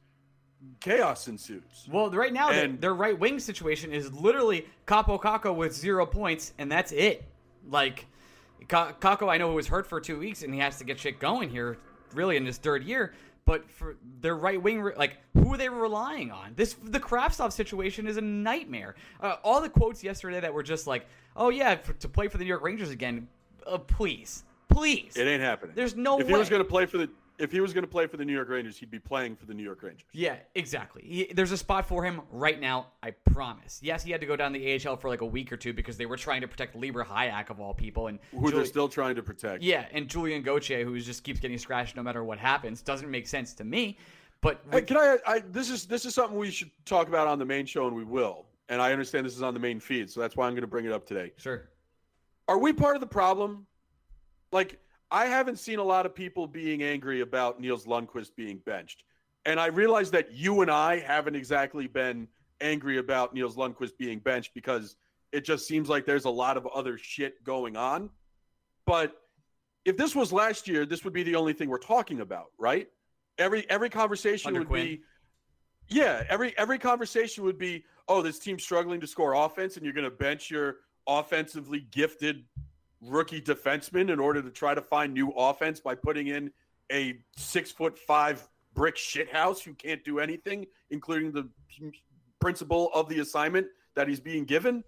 chaos 0.79 1.27
ensues. 1.27 1.87
Well, 1.89 2.09
right 2.09 2.33
now, 2.33 2.49
and, 2.49 2.73
their, 2.73 2.91
their 2.91 2.93
right 2.93 3.17
wing 3.17 3.39
situation 3.39 3.91
is 3.91 4.11
literally 4.13 4.65
Kaapo 4.87 5.21
Kakko 5.21 5.55
with 5.55 5.73
zero 5.73 6.05
points, 6.05 6.53
and 6.57 6.71
that's 6.71 6.91
it. 6.91 7.23
Like, 7.69 8.07
Kakko, 8.67 9.29
I 9.29 9.37
know, 9.37 9.51
was 9.53 9.67
hurt 9.67 9.87
for 9.87 9.99
two 9.99 10.19
weeks, 10.19 10.43
and 10.43 10.53
he 10.53 10.59
has 10.59 10.77
to 10.77 10.83
get 10.83 10.99
shit 10.99 11.19
going 11.19 11.49
here, 11.49 11.77
really, 12.13 12.37
in 12.37 12.45
his 12.45 12.57
third 12.57 12.83
year. 12.83 13.13
But 13.45 13.69
for 13.71 13.97
their 14.21 14.35
right 14.35 14.61
wing, 14.61 14.83
like 14.97 15.17
who 15.33 15.53
are 15.53 15.57
they 15.57 15.67
relying 15.67 16.31
on? 16.31 16.53
This 16.55 16.75
the 16.83 16.99
Kravtsov 16.99 17.51
situation 17.51 18.07
is 18.07 18.17
a 18.17 18.21
nightmare. 18.21 18.95
Uh, 19.19 19.37
all 19.43 19.61
the 19.61 19.69
quotes 19.69 20.03
yesterday 20.03 20.39
that 20.39 20.53
were 20.53 20.61
just 20.61 20.85
like, 20.85 21.07
"Oh 21.35 21.49
yeah, 21.49 21.75
for, 21.75 21.93
to 21.93 22.07
play 22.07 22.27
for 22.27 22.37
the 22.37 22.43
New 22.43 22.49
York 22.49 22.61
Rangers 22.61 22.91
again, 22.91 23.27
uh, 23.65 23.79
please, 23.79 24.43
please. 24.69 25.17
It 25.17 25.27
ain't 25.27 25.41
happening. 25.41 25.73
There's 25.75 25.95
no 25.95 26.19
if 26.19 26.27
way. 26.27 26.33
he 26.33 26.37
was 26.37 26.49
going 26.49 26.61
to 26.61 26.69
play 26.69 26.85
for 26.85 26.99
the 26.99 27.09
if 27.37 27.51
he 27.51 27.59
was 27.59 27.73
going 27.73 27.83
to 27.83 27.89
play 27.89 28.07
for 28.07 28.17
the 28.17 28.25
New 28.25 28.33
York 28.33 28.49
Rangers, 28.49 28.77
he'd 28.77 28.91
be 28.91 28.99
playing 28.99 29.35
for 29.35 29.45
the 29.45 29.53
New 29.53 29.63
York 29.63 29.81
Rangers. 29.83 30.07
Yeah, 30.11 30.35
exactly. 30.55 31.01
He, 31.03 31.33
there's 31.33 31.51
a 31.51 31.57
spot 31.57 31.87
for 31.87 32.03
him 32.03 32.21
right 32.31 32.59
now. 32.59 32.87
I 33.01 33.11
promise. 33.11 33.79
Yes, 33.81 34.03
he 34.03 34.11
had 34.11 34.21
to 34.21 34.27
go 34.27 34.35
down 34.35 34.53
the 34.53 34.87
AHL 34.87 34.97
for 34.97 35.09
like 35.09 35.21
a 35.21 35.25
week 35.25 35.51
or 35.51 35.57
two 35.57 35.73
because 35.73 35.97
they 35.97 36.05
were 36.05 36.17
trying 36.17 36.41
to 36.41 36.47
protect 36.47 36.75
Libor 36.75 37.03
Hajek 37.03 37.49
of 37.49 37.59
all 37.59 37.73
people, 37.73 38.07
and 38.07 38.19
who 38.31 38.41
Juli- 38.41 38.51
they're 38.53 38.65
still 38.65 38.89
trying 38.89 39.15
to 39.15 39.23
protect. 39.23 39.63
Yeah, 39.63 39.85
and 39.91 40.07
Julien 40.07 40.43
Gauthier, 40.43 40.83
who 40.85 40.99
just 40.99 41.23
keeps 41.23 41.39
getting 41.39 41.57
scratched 41.57 41.95
no 41.95 42.03
matter 42.03 42.23
what 42.23 42.37
happens, 42.37 42.81
doesn't 42.81 43.09
make 43.09 43.27
sense 43.27 43.53
to 43.55 43.63
me. 43.63 43.97
But 44.41 44.61
hey, 44.71 44.81
can 44.81 44.97
I, 44.97 45.17
I? 45.25 45.39
This 45.39 45.69
is 45.69 45.85
this 45.85 46.05
is 46.05 46.15
something 46.15 46.37
we 46.37 46.49
should 46.49 46.71
talk 46.85 47.07
about 47.07 47.27
on 47.27 47.39
the 47.39 47.45
main 47.45 47.65
show, 47.65 47.87
and 47.87 47.95
we 47.95 48.03
will. 48.03 48.45
And 48.69 48.81
I 48.81 48.91
understand 48.91 49.25
this 49.25 49.35
is 49.35 49.43
on 49.43 49.53
the 49.53 49.59
main 49.59 49.79
feed, 49.79 50.09
so 50.09 50.19
that's 50.19 50.35
why 50.35 50.47
I'm 50.47 50.53
going 50.53 50.61
to 50.61 50.67
bring 50.67 50.85
it 50.85 50.91
up 50.91 51.05
today. 51.05 51.33
Sure. 51.37 51.69
Are 52.47 52.57
we 52.57 52.73
part 52.73 52.95
of 52.95 53.01
the 53.01 53.07
problem? 53.07 53.67
Like 54.51 54.79
I 55.11 55.25
haven't 55.25 55.59
seen 55.59 55.79
a 55.79 55.83
lot 55.83 56.05
of 56.05 56.15
people 56.15 56.47
being 56.47 56.83
angry 56.83 57.19
about 57.19 57.59
Niels 57.59 57.85
Lundkvist 57.85 58.35
being 58.35 58.59
benched. 58.65 59.03
And 59.45 59.59
I 59.59 59.67
realize 59.67 60.09
that 60.11 60.31
you 60.31 60.61
and 60.61 60.71
I 60.71 60.99
haven't 60.99 61.35
exactly 61.35 61.87
been 61.87 62.27
angry 62.61 62.97
about 62.97 63.33
Niels 63.33 63.57
Lundkvist 63.57 63.97
being 63.97 64.19
benched 64.19 64.53
because 64.53 64.95
it 65.31 65.43
just 65.43 65.67
seems 65.67 65.89
like 65.89 66.05
there's 66.05 66.25
a 66.25 66.29
lot 66.29 66.57
of 66.57 66.65
other 66.67 66.97
shit 66.97 67.43
going 67.43 67.75
on. 67.75 68.09
But 68.85 69.15
if 69.83 69.97
this 69.97 70.15
was 70.15 70.31
last 70.31 70.67
year, 70.67 70.85
this 70.85 71.03
would 71.03 71.13
be 71.13 71.23
the 71.23 71.35
only 71.35 71.53
thing 71.53 71.69
we're 71.69 71.77
talking 71.77 72.21
about, 72.21 72.51
right? 72.57 72.87
Every 73.37 73.67
every 73.69 73.89
conversation 73.89 74.49
Under 74.49 74.59
would 74.61 74.67
Quinn. 74.67 74.85
be 74.85 75.01
Yeah, 75.87 76.23
every 76.29 76.57
every 76.57 76.77
conversation 76.77 77.43
would 77.43 77.57
be, 77.57 77.85
"Oh, 78.07 78.21
this 78.21 78.39
team's 78.39 78.63
struggling 78.63 79.01
to 79.01 79.07
score 79.07 79.33
offense 79.33 79.75
and 79.75 79.85
you're 79.85 79.93
going 79.93 80.09
to 80.09 80.15
bench 80.15 80.51
your 80.51 80.77
offensively 81.07 81.79
gifted 81.91 82.45
rookie 83.01 83.41
defenseman 83.41 84.11
in 84.11 84.19
order 84.19 84.41
to 84.41 84.49
try 84.49 84.73
to 84.75 84.81
find 84.81 85.13
new 85.13 85.31
offense 85.31 85.79
by 85.79 85.95
putting 85.95 86.27
in 86.27 86.51
a 86.91 87.19
six 87.35 87.71
foot 87.71 87.97
five 87.97 88.47
brick 88.73 88.95
shithouse 88.95 89.61
who 89.61 89.73
can't 89.73 90.03
do 90.03 90.19
anything, 90.19 90.65
including 90.89 91.31
the 91.31 91.47
principle 92.39 92.91
of 92.93 93.09
the 93.09 93.19
assignment 93.19 93.67
that 93.95 94.07
he's 94.07 94.19
being 94.19 94.45
given. 94.45 94.83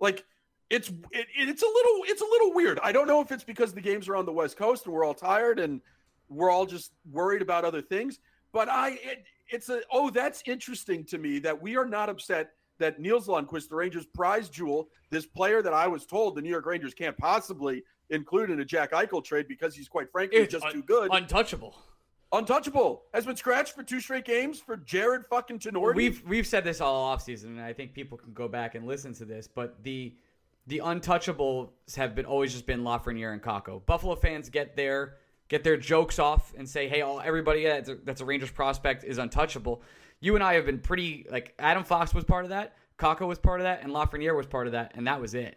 Like 0.00 0.24
it's 0.70 0.88
it, 0.88 1.26
it's 1.36 1.62
a 1.62 1.66
little 1.66 2.00
it's 2.04 2.22
a 2.22 2.26
little 2.26 2.54
weird. 2.54 2.78
I 2.82 2.92
don't 2.92 3.06
know 3.06 3.20
if 3.20 3.32
it's 3.32 3.44
because 3.44 3.72
the 3.72 3.80
games 3.80 4.08
are 4.08 4.16
on 4.16 4.24
the 4.24 4.32
West 4.32 4.56
Coast 4.56 4.86
and 4.86 4.94
we're 4.94 5.04
all 5.04 5.14
tired 5.14 5.58
and 5.58 5.80
we're 6.28 6.50
all 6.50 6.66
just 6.66 6.92
worried 7.10 7.42
about 7.42 7.64
other 7.64 7.82
things. 7.82 8.20
But 8.52 8.68
I 8.68 8.90
it, 9.02 9.24
it's 9.48 9.68
a 9.68 9.82
oh 9.92 10.10
that's 10.10 10.42
interesting 10.46 11.04
to 11.06 11.18
me 11.18 11.40
that 11.40 11.60
we 11.60 11.76
are 11.76 11.86
not 11.86 12.08
upset 12.08 12.52
that 12.80 12.98
Niels 12.98 13.28
Lundkvist, 13.28 13.68
the 13.68 13.76
Rangers' 13.76 14.06
prize 14.06 14.48
jewel, 14.48 14.88
this 15.10 15.24
player 15.24 15.62
that 15.62 15.72
I 15.72 15.86
was 15.86 16.04
told 16.04 16.34
the 16.34 16.42
New 16.42 16.50
York 16.50 16.66
Rangers 16.66 16.92
can't 16.92 17.16
possibly 17.16 17.84
include 18.10 18.50
in 18.50 18.60
a 18.60 18.64
Jack 18.64 18.90
Eichel 18.90 19.24
trade 19.24 19.46
because 19.46 19.76
he's 19.76 19.88
quite 19.88 20.10
frankly 20.10 20.40
It's 20.40 20.52
just 20.52 20.64
un- 20.64 20.72
too 20.72 20.82
good. 20.82 21.10
Untouchable. 21.12 21.76
Untouchable 22.32 23.02
has 23.12 23.26
been 23.26 23.36
scratched 23.36 23.74
for 23.74 23.82
two 23.82 24.00
straight 24.00 24.24
games 24.24 24.60
for 24.60 24.76
Jared 24.76 25.26
fucking 25.28 25.58
Tinordi. 25.58 25.96
We've 25.96 26.22
we've 26.28 26.46
said 26.46 26.62
this 26.62 26.80
all 26.80 27.16
offseason, 27.16 27.46
and 27.46 27.60
I 27.60 27.72
think 27.72 27.92
people 27.92 28.16
can 28.18 28.32
go 28.32 28.46
back 28.46 28.76
and 28.76 28.86
listen 28.86 29.12
to 29.14 29.24
this. 29.24 29.48
But 29.48 29.82
the 29.82 30.14
the 30.68 30.78
untouchables 30.78 31.70
have 31.96 32.14
been 32.14 32.26
always 32.26 32.52
just 32.52 32.66
been 32.66 32.82
Lafreniere 32.82 33.32
and 33.32 33.42
Kakko. 33.42 33.84
Buffalo 33.84 34.14
fans 34.14 34.48
get 34.48 34.76
their 34.76 35.16
get 35.48 35.64
their 35.64 35.76
jokes 35.76 36.20
off 36.20 36.54
and 36.56 36.68
say, 36.68 36.88
"Hey, 36.88 37.00
all 37.00 37.20
everybody 37.20 37.64
that's 37.64 37.88
a, 37.88 37.96
that's 37.96 38.20
a 38.20 38.24
Rangers 38.24 38.52
prospect 38.52 39.02
is 39.02 39.18
untouchable." 39.18 39.82
You 40.20 40.34
and 40.34 40.44
I 40.44 40.54
have 40.54 40.66
been 40.66 40.78
pretty 40.80 41.26
like 41.30 41.54
Adam 41.58 41.82
Fox 41.84 42.12
was 42.14 42.24
part 42.24 42.44
of 42.44 42.50
that, 42.50 42.76
Kakko 42.98 43.26
was 43.26 43.38
part 43.38 43.60
of 43.60 43.64
that, 43.64 43.82
and 43.82 43.92
Lafreniere 43.92 44.36
was 44.36 44.46
part 44.46 44.66
of 44.66 44.72
that, 44.74 44.92
and 44.94 45.06
that 45.06 45.20
was 45.20 45.34
it. 45.34 45.56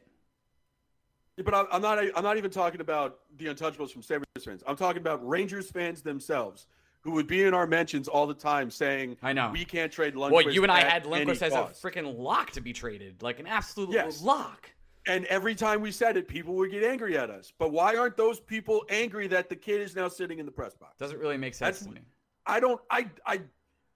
But 1.44 1.54
I'm 1.54 1.66
I'm 1.72 1.82
not. 1.82 2.00
I'm 2.16 2.24
not 2.24 2.38
even 2.38 2.52
talking 2.52 2.80
about 2.80 3.20
the 3.38 3.46
untouchables 3.46 3.92
from 3.92 4.04
Sabres 4.04 4.26
fans. 4.44 4.64
I'm 4.68 4.76
talking 4.76 5.02
about 5.02 5.28
Rangers 5.28 5.70
fans 5.72 6.02
themselves, 6.04 6.68
who 7.02 7.12
would 7.12 7.26
be 7.28 7.44
in 7.44 7.54
our 7.56 7.66
mentions 7.66 8.08
all 8.08 8.28
the 8.28 8.36
time 8.36 8.70
saying, 8.70 9.18
I 9.24 9.34
know. 9.34 9.50
we 9.52 9.66
can't 9.66 9.92
trade 9.92 10.14
Lundqvist." 10.14 10.32
Well, 10.32 10.52
you 10.52 10.62
and 10.64 10.72
I 10.72 10.82
had 10.82 11.02
any 11.04 11.12
Lindquist 11.12 11.42
as 11.42 11.54
cost." 11.54 11.84
a 11.84 11.88
freaking 11.88 12.18
lock 12.20 12.52
to 12.52 12.62
be 12.62 12.72
traded, 12.72 13.24
like 13.24 13.40
an 13.40 13.48
absolute 13.48 13.92
Yes. 13.92 14.22
lock. 14.22 14.70
And 15.08 15.26
every 15.26 15.54
time 15.56 15.82
we 15.82 15.92
said 15.92 16.16
it, 16.16 16.28
people 16.30 16.54
would 16.54 16.72
get 16.72 16.84
angry 16.84 17.18
at 17.18 17.30
us. 17.30 17.52
But 17.58 17.72
why 17.74 17.96
aren't 17.98 18.16
those 18.16 18.40
people 18.40 18.86
angry 18.90 19.28
that 19.28 19.50
the 19.50 19.56
kid 19.56 19.82
is 19.82 19.96
now 19.98 20.08
sitting 20.08 20.40
in 20.40 20.46
the 20.46 20.52
press 20.52 20.76
box? 20.76 20.98
Doesn't 21.00 21.20
really 21.20 21.36
make 21.38 21.56
sense 21.56 21.80
That's- 21.80 21.94
to 21.96 22.00
me. 22.02 22.08
I 22.46 22.60
don't. 22.60 22.80
I. 22.92 23.10
I 23.26 23.42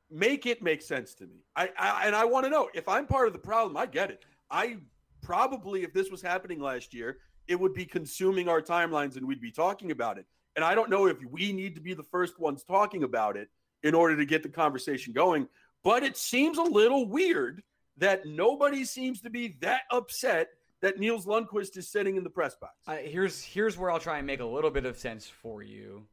make 0.09 0.45
it 0.45 0.61
make 0.61 0.81
sense 0.81 1.13
to 1.15 1.25
me. 1.25 1.43
I. 1.55 1.69
I 1.77 2.07
and 2.07 2.15
I 2.15 2.25
want 2.25 2.45
to 2.45 2.49
know 2.49 2.69
if 2.73 2.87
I'm 2.87 3.05
part 3.05 3.27
of 3.27 3.33
the 3.33 3.39
problem. 3.39 3.77
I 3.77 3.85
get 3.85 4.09
it. 4.11 4.25
I 4.49 4.77
probably, 5.21 5.83
if 5.83 5.93
this 5.93 6.09
was 6.09 6.21
happening 6.21 6.59
last 6.59 6.93
year, 6.93 7.17
it 7.47 7.59
would 7.59 7.73
be 7.73 7.85
consuming 7.85 8.47
our 8.47 8.61
timelines 8.61 9.17
and 9.17 9.27
we'd 9.27 9.41
be 9.41 9.51
talking 9.51 9.91
about 9.91 10.17
it. 10.17 10.25
And 10.55 10.65
I 10.65 10.75
don't 10.75 10.89
know 10.89 11.07
if 11.07 11.17
we 11.29 11.53
need 11.53 11.75
to 11.75 11.81
be 11.81 11.93
the 11.93 12.03
first 12.03 12.39
ones 12.39 12.63
talking 12.63 13.03
about 13.03 13.37
it 13.37 13.49
in 13.83 13.93
order 13.93 14.15
to 14.15 14.25
get 14.25 14.43
the 14.43 14.49
conversation 14.49 15.13
going. 15.13 15.47
But 15.83 16.03
it 16.03 16.17
seems 16.17 16.57
a 16.57 16.63
little 16.63 17.07
weird 17.07 17.61
that 17.97 18.25
nobody 18.25 18.83
seems 18.85 19.21
to 19.21 19.29
be 19.29 19.57
that 19.61 19.81
upset 19.91 20.49
that 20.81 20.99
Niels 20.99 21.25
Lundkvist 21.25 21.77
is 21.77 21.89
sitting 21.89 22.15
in 22.17 22.23
the 22.23 22.29
press 22.29 22.55
box. 22.55 22.73
I, 22.87 22.97
here's 22.97 23.43
here's 23.43 23.77
where 23.77 23.91
I'll 23.91 23.99
try 23.99 24.17
and 24.17 24.27
make 24.27 24.39
a 24.39 24.45
little 24.45 24.69
bit 24.69 24.85
of 24.85 24.97
sense 24.97 25.27
for 25.27 25.63
you 25.63 26.05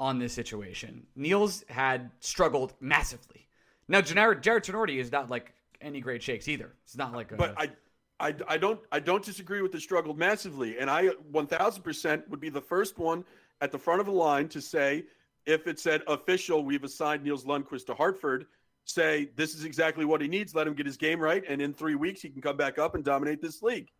on 0.00 0.18
this 0.18 0.32
situation. 0.32 1.06
Niels 1.14 1.62
had 1.68 2.10
struggled 2.20 2.72
massively. 2.80 3.46
Now, 3.86 4.00
Jared, 4.00 4.42
Jared 4.42 4.64
Tinordi 4.64 4.96
is 4.96 5.12
not 5.12 5.28
like 5.28 5.52
any 5.80 6.00
great 6.00 6.22
shakes 6.22 6.48
either. 6.48 6.72
It's 6.84 6.96
not 6.96 7.12
like 7.12 7.30
a, 7.32 7.36
but 7.36 7.54
I, 7.56 7.70
I, 8.18 8.34
I 8.48 8.56
don't 8.56 8.80
I 8.90 8.98
don't 8.98 9.24
disagree 9.24 9.62
with 9.62 9.72
the 9.72 9.80
struggle 9.80 10.14
massively, 10.14 10.78
and 10.78 10.90
I 10.90 11.08
1,000 11.30 11.82
percent 11.82 12.28
would 12.30 12.40
be 12.40 12.48
the 12.48 12.60
first 12.60 12.98
one 12.98 13.24
at 13.60 13.70
the 13.70 13.78
front 13.78 14.00
of 14.00 14.06
the 14.06 14.12
line 14.12 14.48
to 14.48 14.60
say 14.60 15.04
if 15.44 15.66
it 15.66 15.78
said 15.78 16.02
official, 16.06 16.64
we've 16.64 16.84
assigned 16.84 17.22
Niels 17.22 17.44
Lundkvist 17.44 17.86
to 17.86 17.94
Hartford. 17.94 18.46
Say 18.86 19.30
this 19.36 19.54
is 19.54 19.64
exactly 19.64 20.06
what 20.06 20.22
he 20.22 20.28
needs. 20.28 20.54
Let 20.54 20.66
him 20.66 20.74
get 20.74 20.86
his 20.86 20.96
game 20.96 21.20
right, 21.20 21.44
and 21.46 21.60
in 21.60 21.74
three 21.74 21.94
weeks 21.94 22.22
he 22.22 22.30
can 22.30 22.40
come 22.40 22.56
back 22.56 22.78
up 22.78 22.94
and 22.94 23.04
dominate 23.04 23.42
this 23.42 23.62
league. 23.62 23.90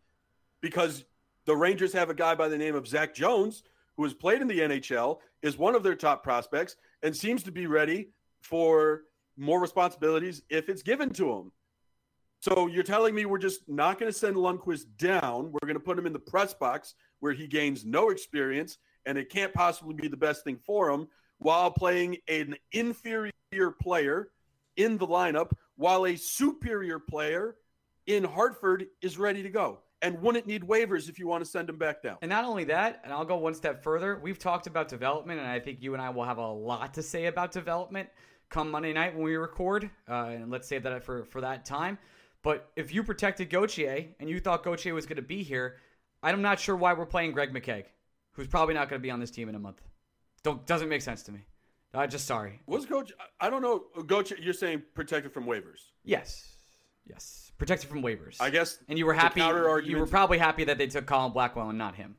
Because 0.61 1.05
the 1.45 1.55
Rangers 1.55 1.93
have 1.93 2.09
a 2.09 2.13
guy 2.13 2.33
by 2.33 2.47
the 2.47 2.57
name 2.57 2.75
of 2.75 2.87
Zach 2.87 3.13
Jones 3.13 3.63
who 3.97 4.03
has 4.03 4.13
played 4.13 4.41
in 4.41 4.47
the 4.47 4.59
NHL, 4.59 5.19
is 5.41 5.57
one 5.57 5.75
of 5.75 5.83
their 5.83 5.95
top 5.95 6.23
prospects, 6.23 6.75
and 7.03 7.15
seems 7.15 7.43
to 7.43 7.51
be 7.51 7.67
ready 7.67 8.09
for 8.41 9.01
more 9.37 9.61
responsibilities 9.61 10.41
if 10.49 10.69
it's 10.69 10.81
given 10.81 11.09
to 11.11 11.31
him. 11.31 11.51
So 12.41 12.67
you're 12.67 12.83
telling 12.83 13.13
me 13.13 13.25
we're 13.25 13.37
just 13.37 13.67
not 13.67 13.99
going 13.99 14.11
to 14.11 14.17
send 14.17 14.35
Lundkvist 14.35 14.85
down. 14.97 15.51
We're 15.51 15.67
going 15.67 15.75
to 15.75 15.79
put 15.79 15.97
him 15.97 16.07
in 16.07 16.13
the 16.13 16.19
press 16.19 16.53
box 16.53 16.95
where 17.19 17.33
he 17.33 17.47
gains 17.47 17.85
no 17.85 18.09
experience, 18.09 18.77
and 19.05 19.17
it 19.17 19.29
can't 19.29 19.53
possibly 19.53 19.93
be 19.93 20.07
the 20.07 20.17
best 20.17 20.43
thing 20.43 20.57
for 20.65 20.89
him 20.89 21.07
while 21.37 21.71
playing 21.71 22.17
an 22.27 22.55
inferior 22.71 23.71
player 23.81 24.29
in 24.77 24.97
the 24.97 25.07
lineup 25.07 25.51
while 25.75 26.05
a 26.05 26.15
superior 26.15 26.99
player 26.99 27.55
in 28.07 28.23
Hartford 28.23 28.85
is 29.01 29.17
ready 29.17 29.43
to 29.43 29.49
go 29.49 29.79
and 30.01 30.21
wouldn't 30.21 30.47
need 30.47 30.63
waivers 30.63 31.09
if 31.09 31.19
you 31.19 31.27
want 31.27 31.43
to 31.43 31.49
send 31.49 31.69
him 31.69 31.77
back 31.77 32.01
down. 32.01 32.17
And 32.21 32.29
not 32.29 32.45
only 32.45 32.63
that, 32.65 33.01
and 33.03 33.13
I'll 33.13 33.25
go 33.25 33.37
one 33.37 33.53
step 33.53 33.83
further. 33.83 34.19
We've 34.21 34.39
talked 34.39 34.67
about 34.67 34.87
development, 34.87 35.39
and 35.39 35.47
I 35.47 35.59
think 35.59 35.81
you 35.81 35.93
and 35.93 36.01
I 36.01 36.09
will 36.09 36.23
have 36.23 36.37
a 36.37 36.47
lot 36.47 36.93
to 36.95 37.03
say 37.03 37.25
about 37.25 37.51
development 37.51 38.09
come 38.49 38.69
Monday 38.69 38.93
night 38.93 39.15
when 39.15 39.23
we 39.23 39.35
record. 39.35 39.89
Uh, 40.09 40.25
and 40.31 40.51
let's 40.51 40.67
save 40.67 40.83
that 40.83 41.03
for 41.03 41.25
for 41.25 41.41
that 41.41 41.65
time. 41.65 41.97
But 42.43 42.69
if 42.75 42.93
you 42.93 43.03
protected 43.03 43.49
Gauthier 43.49 44.07
and 44.19 44.29
you 44.29 44.39
thought 44.39 44.63
Gauthier 44.63 44.93
was 44.93 45.05
going 45.05 45.17
to 45.17 45.21
be 45.21 45.43
here, 45.43 45.77
I'm 46.23 46.41
not 46.41 46.59
sure 46.59 46.75
why 46.75 46.93
we're 46.93 47.05
playing 47.05 47.31
Greg 47.33 47.53
McKegg, 47.53 47.85
who's 48.31 48.47
probably 48.47 48.73
not 48.73 48.89
going 48.89 48.99
to 48.99 49.03
be 49.03 49.11
on 49.11 49.19
this 49.19 49.31
team 49.31 49.49
in 49.49 49.55
a 49.55 49.59
month. 49.59 49.81
Don't 50.43 50.65
doesn't 50.65 50.89
make 50.89 51.01
sense 51.01 51.23
to 51.23 51.31
me. 51.31 51.41
Uh, 51.93 52.07
just 52.07 52.25
sorry. 52.25 52.61
Was 52.67 52.85
Coach? 52.85 53.11
I 53.39 53.49
don't 53.49 53.61
know. 53.61 53.79
Coach, 54.07 54.33
you're 54.39 54.53
saying 54.53 54.83
protected 54.93 55.33
from 55.33 55.45
waivers. 55.45 55.89
Yes, 56.03 56.50
yes, 57.11 57.51
protected 57.57 57.89
from 57.89 58.01
waivers. 58.01 58.37
I 58.39 58.49
guess. 58.49 58.79
And 58.87 58.97
you 58.97 59.05
were 59.05 59.13
happy. 59.13 59.41
You 59.41 59.97
were 59.97 60.07
probably 60.07 60.37
happy 60.37 60.63
that 60.63 60.77
they 60.77 60.87
took 60.87 61.05
Colin 61.05 61.31
Blackwell 61.31 61.69
and 61.69 61.77
not 61.77 61.95
him. 61.95 62.15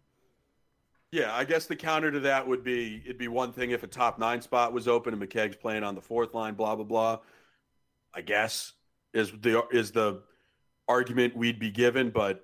Yeah, 1.10 1.34
I 1.34 1.44
guess 1.44 1.66
the 1.66 1.76
counter 1.76 2.10
to 2.10 2.20
that 2.20 2.48
would 2.48 2.64
be 2.64 3.02
it'd 3.04 3.18
be 3.18 3.28
one 3.28 3.52
thing 3.52 3.70
if 3.70 3.82
a 3.82 3.86
top 3.86 4.18
nine 4.18 4.40
spot 4.40 4.72
was 4.72 4.88
open 4.88 5.12
and 5.12 5.22
McKegg's 5.22 5.56
playing 5.56 5.84
on 5.84 5.94
the 5.94 6.00
fourth 6.00 6.32
line, 6.32 6.54
blah 6.54 6.74
blah 6.74 6.84
blah. 6.84 7.18
I 8.14 8.22
guess 8.22 8.72
is 9.12 9.30
the 9.30 9.62
is 9.70 9.92
the 9.92 10.22
argument 10.88 11.36
we'd 11.36 11.58
be 11.58 11.70
given, 11.70 12.10
but 12.10 12.42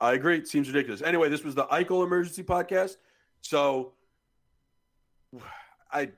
I 0.00 0.12
agree. 0.12 0.38
It 0.38 0.46
seems 0.46 0.68
ridiculous. 0.68 1.02
Anyway, 1.02 1.28
this 1.28 1.42
was 1.42 1.54
the 1.54 1.64
Eichel 1.66 2.04
emergency 2.04 2.44
podcast. 2.44 2.96
So 3.40 3.94
I 5.90 6.10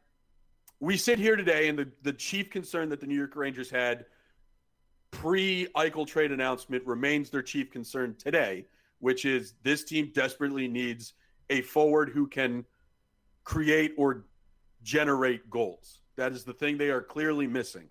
we 0.81 0.97
sit 0.97 1.19
here 1.19 1.37
today 1.37 1.69
and 1.69 1.79
the, 1.79 1.89
the 2.03 2.13
chief 2.13 2.51
concern 2.51 2.91
that 2.91 3.01
the 3.01 3.07
New 3.07 3.17
York 3.17 3.35
Rangers 3.35 3.71
had 3.71 4.05
pre 5.11 5.67
Eichel 5.77 6.07
trade 6.07 6.33
announcement 6.33 6.85
remains 6.87 7.31
their 7.31 7.43
chief 7.43 7.71
concern 7.71 8.15
today, 8.19 8.67
which 9.01 9.25
is 9.25 9.55
this 9.63 9.85
team 9.85 10.11
desperately 10.15 10.69
needs 10.69 11.15
a 11.51 11.63
forward 11.63 12.11
who 12.11 12.27
can 12.27 12.65
create 13.45 13.95
or 13.97 14.27
generate 14.83 15.49
goals. 15.51 16.01
That 16.17 16.33
is 16.33 16.45
the 16.45 16.53
thing 16.53 16.77
they 16.77 16.91
are 16.91 17.03
clearly 17.03 17.47
missing. 17.47 17.89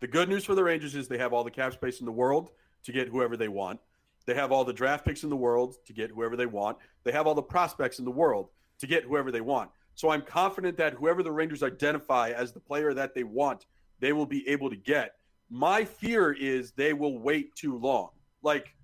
The 0.00 0.06
good 0.06 0.28
news 0.28 0.44
for 0.44 0.54
the 0.54 0.64
Rangers 0.64 0.94
is 0.94 1.08
they 1.08 1.18
have 1.18 1.32
all 1.32 1.44
the 1.44 1.50
cap 1.50 1.72
space 1.72 2.00
in 2.00 2.06
the 2.06 2.12
world 2.12 2.50
to 2.84 2.92
get 2.92 3.08
whoever 3.08 3.36
they 3.36 3.48
want. 3.48 3.80
They 4.26 4.34
have 4.34 4.52
all 4.52 4.64
the 4.64 4.72
draft 4.72 5.04
picks 5.04 5.24
in 5.24 5.30
the 5.30 5.36
world 5.36 5.76
to 5.86 5.92
get 5.92 6.10
whoever 6.10 6.36
they 6.36 6.46
want. 6.46 6.78
They 7.04 7.12
have 7.12 7.26
all 7.26 7.34
the 7.34 7.42
prospects 7.42 7.98
in 7.98 8.04
the 8.04 8.10
world 8.10 8.48
to 8.78 8.86
get 8.86 9.04
whoever 9.04 9.30
they 9.30 9.40
want. 9.40 9.70
So 9.94 10.10
I'm 10.10 10.22
confident 10.22 10.76
that 10.78 10.94
whoever 10.94 11.22
the 11.22 11.32
Rangers 11.32 11.62
identify 11.62 12.30
as 12.30 12.52
the 12.52 12.60
player 12.60 12.94
that 12.94 13.14
they 13.14 13.24
want, 13.24 13.66
they 13.98 14.12
will 14.12 14.26
be 14.26 14.48
able 14.48 14.70
to 14.70 14.76
get. 14.76 15.16
My 15.50 15.84
fear 15.84 16.32
is 16.32 16.72
they 16.72 16.92
will 16.92 17.18
wait 17.18 17.54
too 17.56 17.76
long. 17.76 18.10
Like 18.42 18.74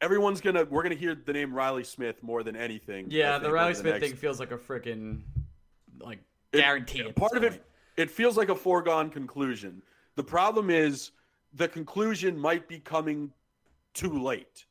everyone's 0.00 0.40
gonna, 0.40 0.64
we're 0.64 0.82
gonna 0.82 0.94
hear 0.94 1.14
the 1.14 1.32
name 1.32 1.52
Reilly 1.52 1.84
Smith 1.84 2.22
more 2.22 2.42
than 2.42 2.56
anything. 2.56 3.06
Yeah, 3.10 3.38
the 3.38 3.50
Reilly 3.50 3.74
Smith 3.74 3.94
next- 3.94 4.06
thing 4.08 4.16
feels 4.16 4.38
like 4.40 4.52
a 4.52 4.56
freaking 4.58 5.22
like 6.00 6.20
It- 6.52 6.58
guarantee. 6.58 7.00
at 7.02 7.14
part 7.16 7.36
of 7.36 7.42
it 7.44 7.64
it 7.96 8.10
feels 8.10 8.36
like 8.36 8.48
a 8.48 8.54
foregone 8.54 9.10
conclusion 9.10 9.82
the 10.16 10.22
problem 10.24 10.70
is 10.70 11.10
the 11.52 11.68
conclusion 11.68 12.38
might 12.38 12.66
be 12.68 12.78
coming 12.78 13.30
too 13.92 14.22
late 14.22 14.64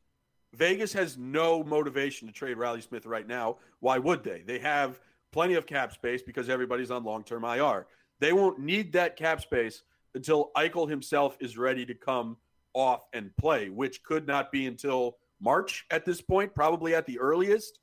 vegas 0.54 0.92
has 0.92 1.18
no 1.20 1.64
motivation 1.64 2.28
to 2.28 2.34
trade 2.34 2.58
reilly 2.58 2.82
smith 2.82 3.06
right 3.06 3.28
now 3.28 3.58
why 3.82 4.00
would 4.00 4.24
they 4.24 4.42
they 4.48 4.58
have 4.58 5.00
plenty 5.32 5.54
of 5.54 5.68
cap 5.68 5.94
space 5.94 6.24
because 6.24 6.50
everybody's 6.50 6.90
on 6.90 7.04
long-term 7.04 7.44
ir 7.46 7.86
they 8.20 8.34
won't 8.34 8.58
need 8.60 8.92
that 8.94 9.16
cap 9.16 9.40
space 9.40 9.84
until 10.15 10.52
eichel 10.58 10.89
himself 10.89 11.38
is 11.39 11.58
ready 11.58 11.86
to 11.86 11.93
come 11.93 12.38
off 12.74 13.06
and 13.13 13.36
play 13.38 13.69
which 13.69 14.04
could 14.04 14.28
not 14.28 14.52
be 14.52 14.67
until 14.67 15.17
march 15.39 15.86
at 15.91 16.06
this 16.06 16.22
point 16.22 16.54
probably 16.54 16.93
at 16.93 17.06
the 17.06 17.19
earliest 17.19 17.80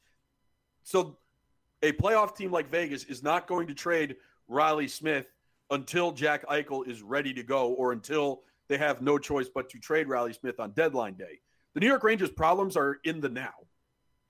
so 0.82 1.18
a 1.82 1.92
playoff 1.92 2.36
team 2.36 2.50
like 2.50 2.68
Vegas 2.68 3.04
is 3.04 3.22
not 3.22 3.46
going 3.46 3.66
to 3.68 3.74
trade 3.74 4.16
Reilly 4.48 4.88
Smith 4.88 5.26
until 5.70 6.12
Jack 6.12 6.46
Eichel 6.46 6.86
is 6.86 7.02
ready 7.02 7.34
to 7.34 7.42
go 7.42 7.68
or 7.74 7.92
until 7.92 8.42
they 8.68 8.78
have 8.78 9.02
no 9.02 9.18
choice 9.18 9.48
but 9.52 9.68
to 9.70 9.78
trade 9.78 10.08
Reilly 10.08 10.32
Smith 10.32 10.58
on 10.60 10.70
deadline 10.72 11.14
day. 11.14 11.40
The 11.74 11.80
New 11.80 11.86
York 11.86 12.02
Rangers' 12.02 12.30
problems 12.30 12.76
are 12.76 12.98
in 13.04 13.20
the 13.20 13.28
now, 13.28 13.52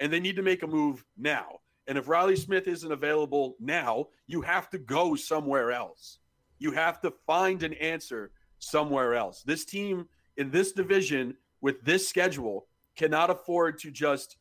and 0.01 0.13
they 0.13 0.21
need 0.21 0.37
to 0.37 0.43
make 0.43 0.63
a 0.63 0.67
move 0.67 1.05
now. 1.17 1.61
And 1.87 1.97
if 1.97 2.09
Reilly 2.09 2.37
Smith 2.37 2.67
isn't 2.67 2.91
available 2.91 3.57
now, 3.61 4.09
you 4.27 4.41
have 4.43 4.69
to 4.71 4.79
go 4.79 5.15
somewhere 5.15 5.71
else. 5.71 6.19
You 6.59 6.73
have 6.73 7.01
to 7.03 7.13
find 7.27 7.63
an 7.63 7.75
answer 7.75 8.31
somewhere 8.59 9.15
else. 9.15 9.43
This 9.43 9.65
team 9.65 10.09
in 10.37 10.51
this 10.51 10.73
division 10.73 11.37
with 11.61 11.83
this 11.85 12.09
schedule 12.09 12.67
cannot 12.97 13.31
afford 13.31 13.79
to 13.81 13.91
just 13.91 14.37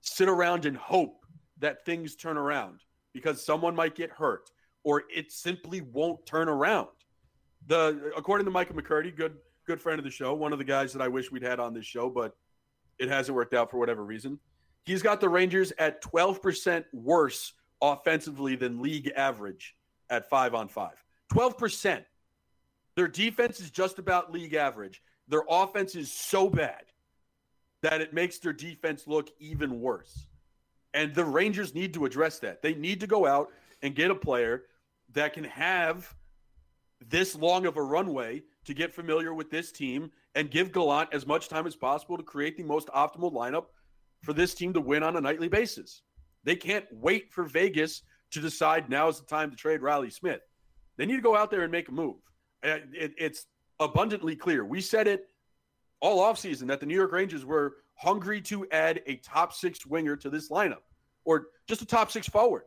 sit 0.00 0.28
around 0.28 0.64
and 0.64 0.76
hope 0.76 1.24
that 1.58 1.84
things 1.84 2.14
turn 2.14 2.36
around 2.36 2.80
because 3.12 3.44
someone 3.44 3.74
might 3.74 3.94
get 3.94 4.10
hurt 4.10 4.50
or 4.84 5.04
it 5.14 5.32
simply 5.32 5.80
won't 5.80 6.24
turn 6.26 6.48
around. 6.48 6.88
The 7.66 8.12
according 8.16 8.44
to 8.44 8.50
Michael 8.50 8.76
McCurdy, 8.76 9.14
good 9.14 9.36
good 9.66 9.80
friend 9.80 9.98
of 9.98 10.04
the 10.04 10.10
show, 10.10 10.32
one 10.34 10.52
of 10.52 10.58
the 10.58 10.64
guys 10.64 10.92
that 10.92 11.02
I 11.02 11.08
wish 11.08 11.32
we'd 11.32 11.42
had 11.42 11.58
on 11.58 11.74
this 11.74 11.84
show, 11.84 12.08
but 12.08 12.36
it 12.98 13.08
hasn't 13.08 13.34
worked 13.34 13.52
out 13.52 13.70
for 13.70 13.78
whatever 13.78 14.04
reason. 14.04 14.38
He's 14.84 15.02
got 15.02 15.20
the 15.20 15.28
Rangers 15.28 15.72
at 15.78 16.00
12% 16.02 16.84
worse 16.92 17.52
offensively 17.82 18.54
than 18.54 18.80
league 18.80 19.10
average 19.16 19.74
at 20.08 20.30
five 20.30 20.54
on 20.54 20.68
five. 20.68 21.02
12%. 21.32 22.04
Their 22.94 23.08
defense 23.08 23.60
is 23.60 23.70
just 23.70 23.98
about 23.98 24.32
league 24.32 24.54
average. 24.54 25.02
Their 25.28 25.42
offense 25.48 25.94
is 25.94 26.12
so 26.12 26.48
bad 26.48 26.84
that 27.82 28.00
it 28.00 28.14
makes 28.14 28.38
their 28.38 28.52
defense 28.52 29.06
look 29.06 29.30
even 29.38 29.80
worse. 29.80 30.28
And 30.94 31.14
the 31.14 31.24
Rangers 31.24 31.74
need 31.74 31.94
to 31.94 32.06
address 32.06 32.38
that. 32.38 32.62
They 32.62 32.74
need 32.74 33.00
to 33.00 33.06
go 33.06 33.26
out 33.26 33.48
and 33.82 33.94
get 33.94 34.10
a 34.10 34.14
player 34.14 34.64
that 35.12 35.34
can 35.34 35.44
have 35.44 36.14
this 37.06 37.36
long 37.36 37.66
of 37.66 37.76
a 37.76 37.82
runway 37.82 38.42
to 38.64 38.74
get 38.74 38.92
familiar 38.92 39.34
with 39.34 39.50
this 39.50 39.70
team 39.70 40.10
and 40.34 40.50
give 40.50 40.72
Gallant 40.72 41.10
as 41.12 41.26
much 41.26 41.48
time 41.48 41.66
as 41.66 41.76
possible 41.76 42.16
to 42.16 42.22
create 42.22 42.56
the 42.56 42.62
most 42.62 42.88
optimal 42.88 43.32
lineup 43.32 43.66
for 44.22 44.32
this 44.32 44.54
team 44.54 44.72
to 44.72 44.80
win 44.80 45.02
on 45.02 45.16
a 45.16 45.20
nightly 45.20 45.48
basis. 45.48 46.02
They 46.44 46.56
can't 46.56 46.86
wait 46.90 47.32
for 47.32 47.44
Vegas 47.44 48.02
to 48.32 48.40
decide 48.40 48.88
now 48.88 49.08
is 49.08 49.20
the 49.20 49.26
time 49.26 49.50
to 49.50 49.56
trade 49.56 49.82
Reilly 49.82 50.10
Smith. 50.10 50.40
They 50.96 51.06
need 51.06 51.16
to 51.16 51.22
go 51.22 51.36
out 51.36 51.50
there 51.50 51.62
and 51.62 51.72
make 51.72 51.88
a 51.88 51.92
move. 51.92 52.16
It, 52.62 53.14
it's 53.18 53.46
abundantly 53.78 54.34
clear. 54.34 54.64
We 54.64 54.80
said 54.80 55.06
it 55.06 55.28
all 56.00 56.22
offseason 56.22 56.66
that 56.68 56.80
the 56.80 56.86
New 56.86 56.94
York 56.94 57.12
Rangers 57.12 57.44
were 57.44 57.76
hungry 57.94 58.40
to 58.42 58.66
add 58.70 59.02
a 59.06 59.16
top 59.16 59.52
six 59.52 59.86
winger 59.86 60.16
to 60.16 60.30
this 60.30 60.50
lineup 60.50 60.82
or 61.24 61.48
just 61.66 61.82
a 61.82 61.86
top 61.86 62.10
six 62.10 62.28
forward. 62.28 62.62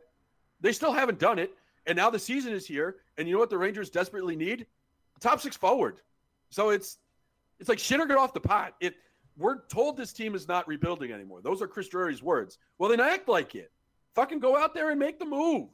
They 0.60 0.72
still 0.72 0.92
haven't 0.92 1.18
done 1.18 1.38
it. 1.38 1.52
And 1.86 1.96
now 1.96 2.10
the 2.10 2.18
season 2.18 2.52
is 2.52 2.66
here. 2.66 2.96
And 3.16 3.26
you 3.26 3.34
know 3.34 3.40
what 3.40 3.50
the 3.50 3.58
Rangers 3.58 3.90
desperately 3.90 4.36
need? 4.36 4.66
A 5.16 5.20
top 5.20 5.40
six 5.40 5.56
forward. 5.56 6.00
So 6.50 6.70
it's 6.70 6.98
it's 7.58 7.68
like 7.68 7.78
shit 7.78 8.00
or 8.00 8.06
get 8.06 8.16
off 8.16 8.32
the 8.32 8.40
pot. 8.40 8.74
It 8.80 8.94
we're 9.36 9.66
told 9.66 9.96
this 9.96 10.12
team 10.12 10.34
is 10.34 10.46
not 10.46 10.68
rebuilding 10.68 11.12
anymore. 11.12 11.40
Those 11.42 11.62
are 11.62 11.66
Chris 11.66 11.88
Drury's 11.88 12.22
words. 12.22 12.58
Well, 12.78 12.90
then 12.90 13.00
act 13.00 13.28
like 13.28 13.54
it. 13.54 13.70
Fucking 14.14 14.40
go 14.40 14.56
out 14.56 14.74
there 14.74 14.90
and 14.90 14.98
make 14.98 15.18
the 15.18 15.24
move. 15.24 15.70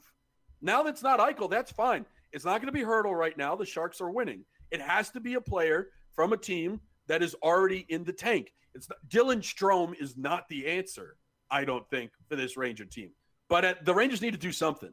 Now 0.61 0.83
that's 0.83 1.03
not 1.03 1.19
Eichel, 1.19 1.51
that's 1.51 1.73
fine. 1.73 2.07
It's 2.33 2.45
not 2.45 2.61
going 2.61 2.67
to 2.67 2.73
be 2.73 2.85
Hertl 2.85 3.17
right 3.17 3.37
now. 3.37 3.57
The 3.57 3.67
Sharks 3.67 4.01
are 4.01 4.11
winning. 4.11 4.45
It 4.71 4.81
has 4.81 5.11
to 5.11 5.21
be 5.21 5.35
a 5.35 5.41
player 5.41 5.89
from 6.13 6.33
a 6.33 6.37
team 6.37 6.81
that 7.07 7.23
is 7.23 7.35
already 7.43 7.87
in 7.89 8.05
the 8.05 8.13
tank. 8.13 8.53
It's 8.75 8.89
not, 8.89 8.99
Dylan 9.09 9.39
Strome 9.39 9.95
is 9.99 10.17
not 10.17 10.49
the 10.49 10.67
answer, 10.67 11.17
I 11.51 11.65
don't 11.65 11.89
think, 11.89 12.11
for 12.29 12.37
this 12.37 12.57
Ranger 12.57 12.85
team. 12.85 13.11
But 13.49 13.65
at, 13.65 13.85
the 13.85 13.95
Rangers 13.95 14.21
need 14.21 14.33
to 14.33 14.39
do 14.39 14.53
something. 14.53 14.93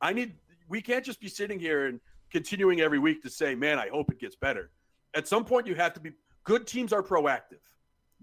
I 0.00 0.12
need. 0.12 0.34
We 0.68 0.82
can't 0.82 1.04
just 1.04 1.20
be 1.20 1.28
sitting 1.28 1.58
here 1.58 1.86
and 1.86 2.00
continuing 2.30 2.80
every 2.80 2.98
week 2.98 3.22
to 3.22 3.30
say, 3.30 3.54
"Man, 3.54 3.78
I 3.78 3.88
hope 3.88 4.12
it 4.12 4.20
gets 4.20 4.36
better." 4.36 4.70
At 5.14 5.26
some 5.26 5.44
point, 5.44 5.66
you 5.66 5.74
have 5.74 5.94
to 5.94 6.00
be. 6.00 6.12
Good 6.44 6.66
teams 6.66 6.92
are 6.92 7.02
proactive. 7.02 7.60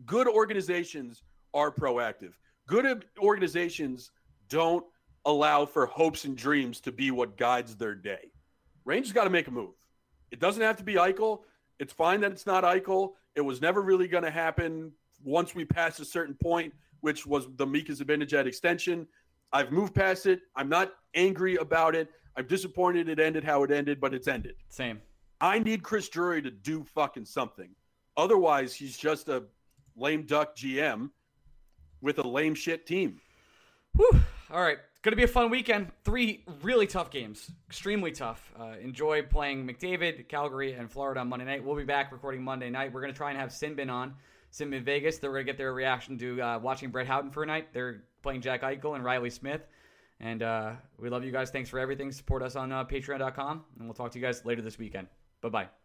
Good 0.05 0.27
organizations 0.27 1.23
are 1.53 1.71
proactive. 1.71 2.34
Good 2.67 3.05
organizations 3.19 4.12
don't 4.49 4.86
allow 5.25 5.65
for 5.65 5.86
hopes 5.88 6.25
and 6.25 6.38
dreams 6.38 6.79
to 6.81 6.91
be 6.91 7.12
what 7.12 7.38
guides 7.38 7.75
their 7.75 7.95
day. 7.95 8.31
Rangers 8.85 9.11
got 9.11 9.25
to 9.25 9.29
make 9.29 9.47
a 9.47 9.51
move. 9.51 9.73
It 10.31 10.39
doesn't 10.39 10.61
have 10.61 10.77
to 10.77 10.83
be 10.83 10.93
Eichel. 10.93 11.41
It's 11.79 11.91
fine 11.91 12.21
that 12.21 12.31
it's 12.31 12.45
not 12.45 12.63
Eichel. 12.63 13.13
It 13.35 13.41
was 13.41 13.61
never 13.61 13.81
really 13.81 14.07
going 14.07 14.23
to 14.23 14.31
happen 14.31 14.91
once 15.23 15.53
we 15.53 15.65
passed 15.65 15.99
a 15.99 16.05
certain 16.05 16.35
point, 16.35 16.73
which 17.01 17.25
was 17.25 17.47
the 17.57 17.65
Mika 17.65 17.91
Zibanejad 17.91 18.45
extension. 18.45 19.07
I've 19.51 19.71
moved 19.71 19.93
past 19.93 20.25
it. 20.25 20.41
I'm 20.55 20.69
not 20.69 20.93
angry 21.15 21.55
about 21.55 21.95
it. 21.95 22.09
I'm 22.37 22.47
disappointed 22.47 23.09
it 23.09 23.19
ended 23.19 23.43
how 23.43 23.63
it 23.63 23.71
ended, 23.71 23.99
but 23.99 24.13
it's 24.13 24.27
ended. 24.27 24.55
Same. 24.69 25.01
I 25.41 25.59
need 25.59 25.83
Chris 25.83 26.09
Drury 26.09 26.41
to 26.41 26.51
do 26.51 26.83
fucking 26.83 27.25
something. 27.25 27.69
Otherwise, 28.17 28.73
he's 28.73 28.97
just 28.97 29.29
a 29.29 29.43
lame 29.95 30.23
duck 30.23 30.55
GM 30.55 31.09
with 32.01 32.19
a 32.19 32.27
lame 32.27 32.55
shit 32.55 32.85
team. 32.85 33.19
Whew. 33.95 34.19
All 34.51 34.61
right. 34.61 34.77
Going 35.05 35.11
to 35.11 35.17
be 35.17 35.23
a 35.23 35.27
fun 35.27 35.51
weekend. 35.51 35.91
Three 36.03 36.43
really 36.63 36.87
tough 36.87 37.11
games. 37.11 37.51
Extremely 37.67 38.11
tough. 38.11 38.51
Uh, 38.59 38.73
enjoy 38.81 39.21
playing 39.21 39.67
McDavid, 39.67 40.27
Calgary, 40.27 40.73
and 40.73 40.91
Florida 40.91 41.19
on 41.19 41.29
Monday 41.29 41.45
night. 41.45 41.63
We'll 41.63 41.75
be 41.75 41.83
back 41.83 42.11
recording 42.11 42.43
Monday 42.43 42.71
night. 42.71 42.91
We're 42.91 43.01
going 43.01 43.13
to 43.13 43.17
try 43.17 43.29
and 43.29 43.39
have 43.39 43.51
Sinbin 43.51 43.91
on. 43.91 44.15
Sinbin 44.51 44.81
Vegas. 44.81 45.19
They're 45.19 45.29
going 45.29 45.45
to 45.45 45.51
get 45.51 45.59
their 45.59 45.75
reaction 45.75 46.17
to 46.17 46.41
uh, 46.41 46.57
watching 46.57 46.89
Brett 46.89 47.05
Howden 47.05 47.29
for 47.29 47.43
a 47.43 47.45
night. 47.45 47.71
They're 47.71 48.01
playing 48.23 48.41
Jack 48.41 48.63
Eichel 48.63 48.95
and 48.95 49.05
Reilly 49.05 49.29
Smith. 49.29 49.61
And 50.21 50.41
uh, 50.41 50.71
we 50.97 51.09
love 51.09 51.23
you 51.23 51.31
guys. 51.31 51.51
Thanks 51.51 51.69
for 51.69 51.77
everything. 51.77 52.11
Support 52.11 52.41
us 52.41 52.55
on 52.55 52.71
uh, 52.71 52.83
patreon.com. 52.83 53.63
And 53.77 53.87
we'll 53.87 53.93
talk 53.93 54.11
to 54.13 54.17
you 54.17 54.25
guys 54.25 54.43
later 54.43 54.63
this 54.63 54.79
weekend. 54.79 55.07
Bye 55.39 55.49
bye. 55.49 55.84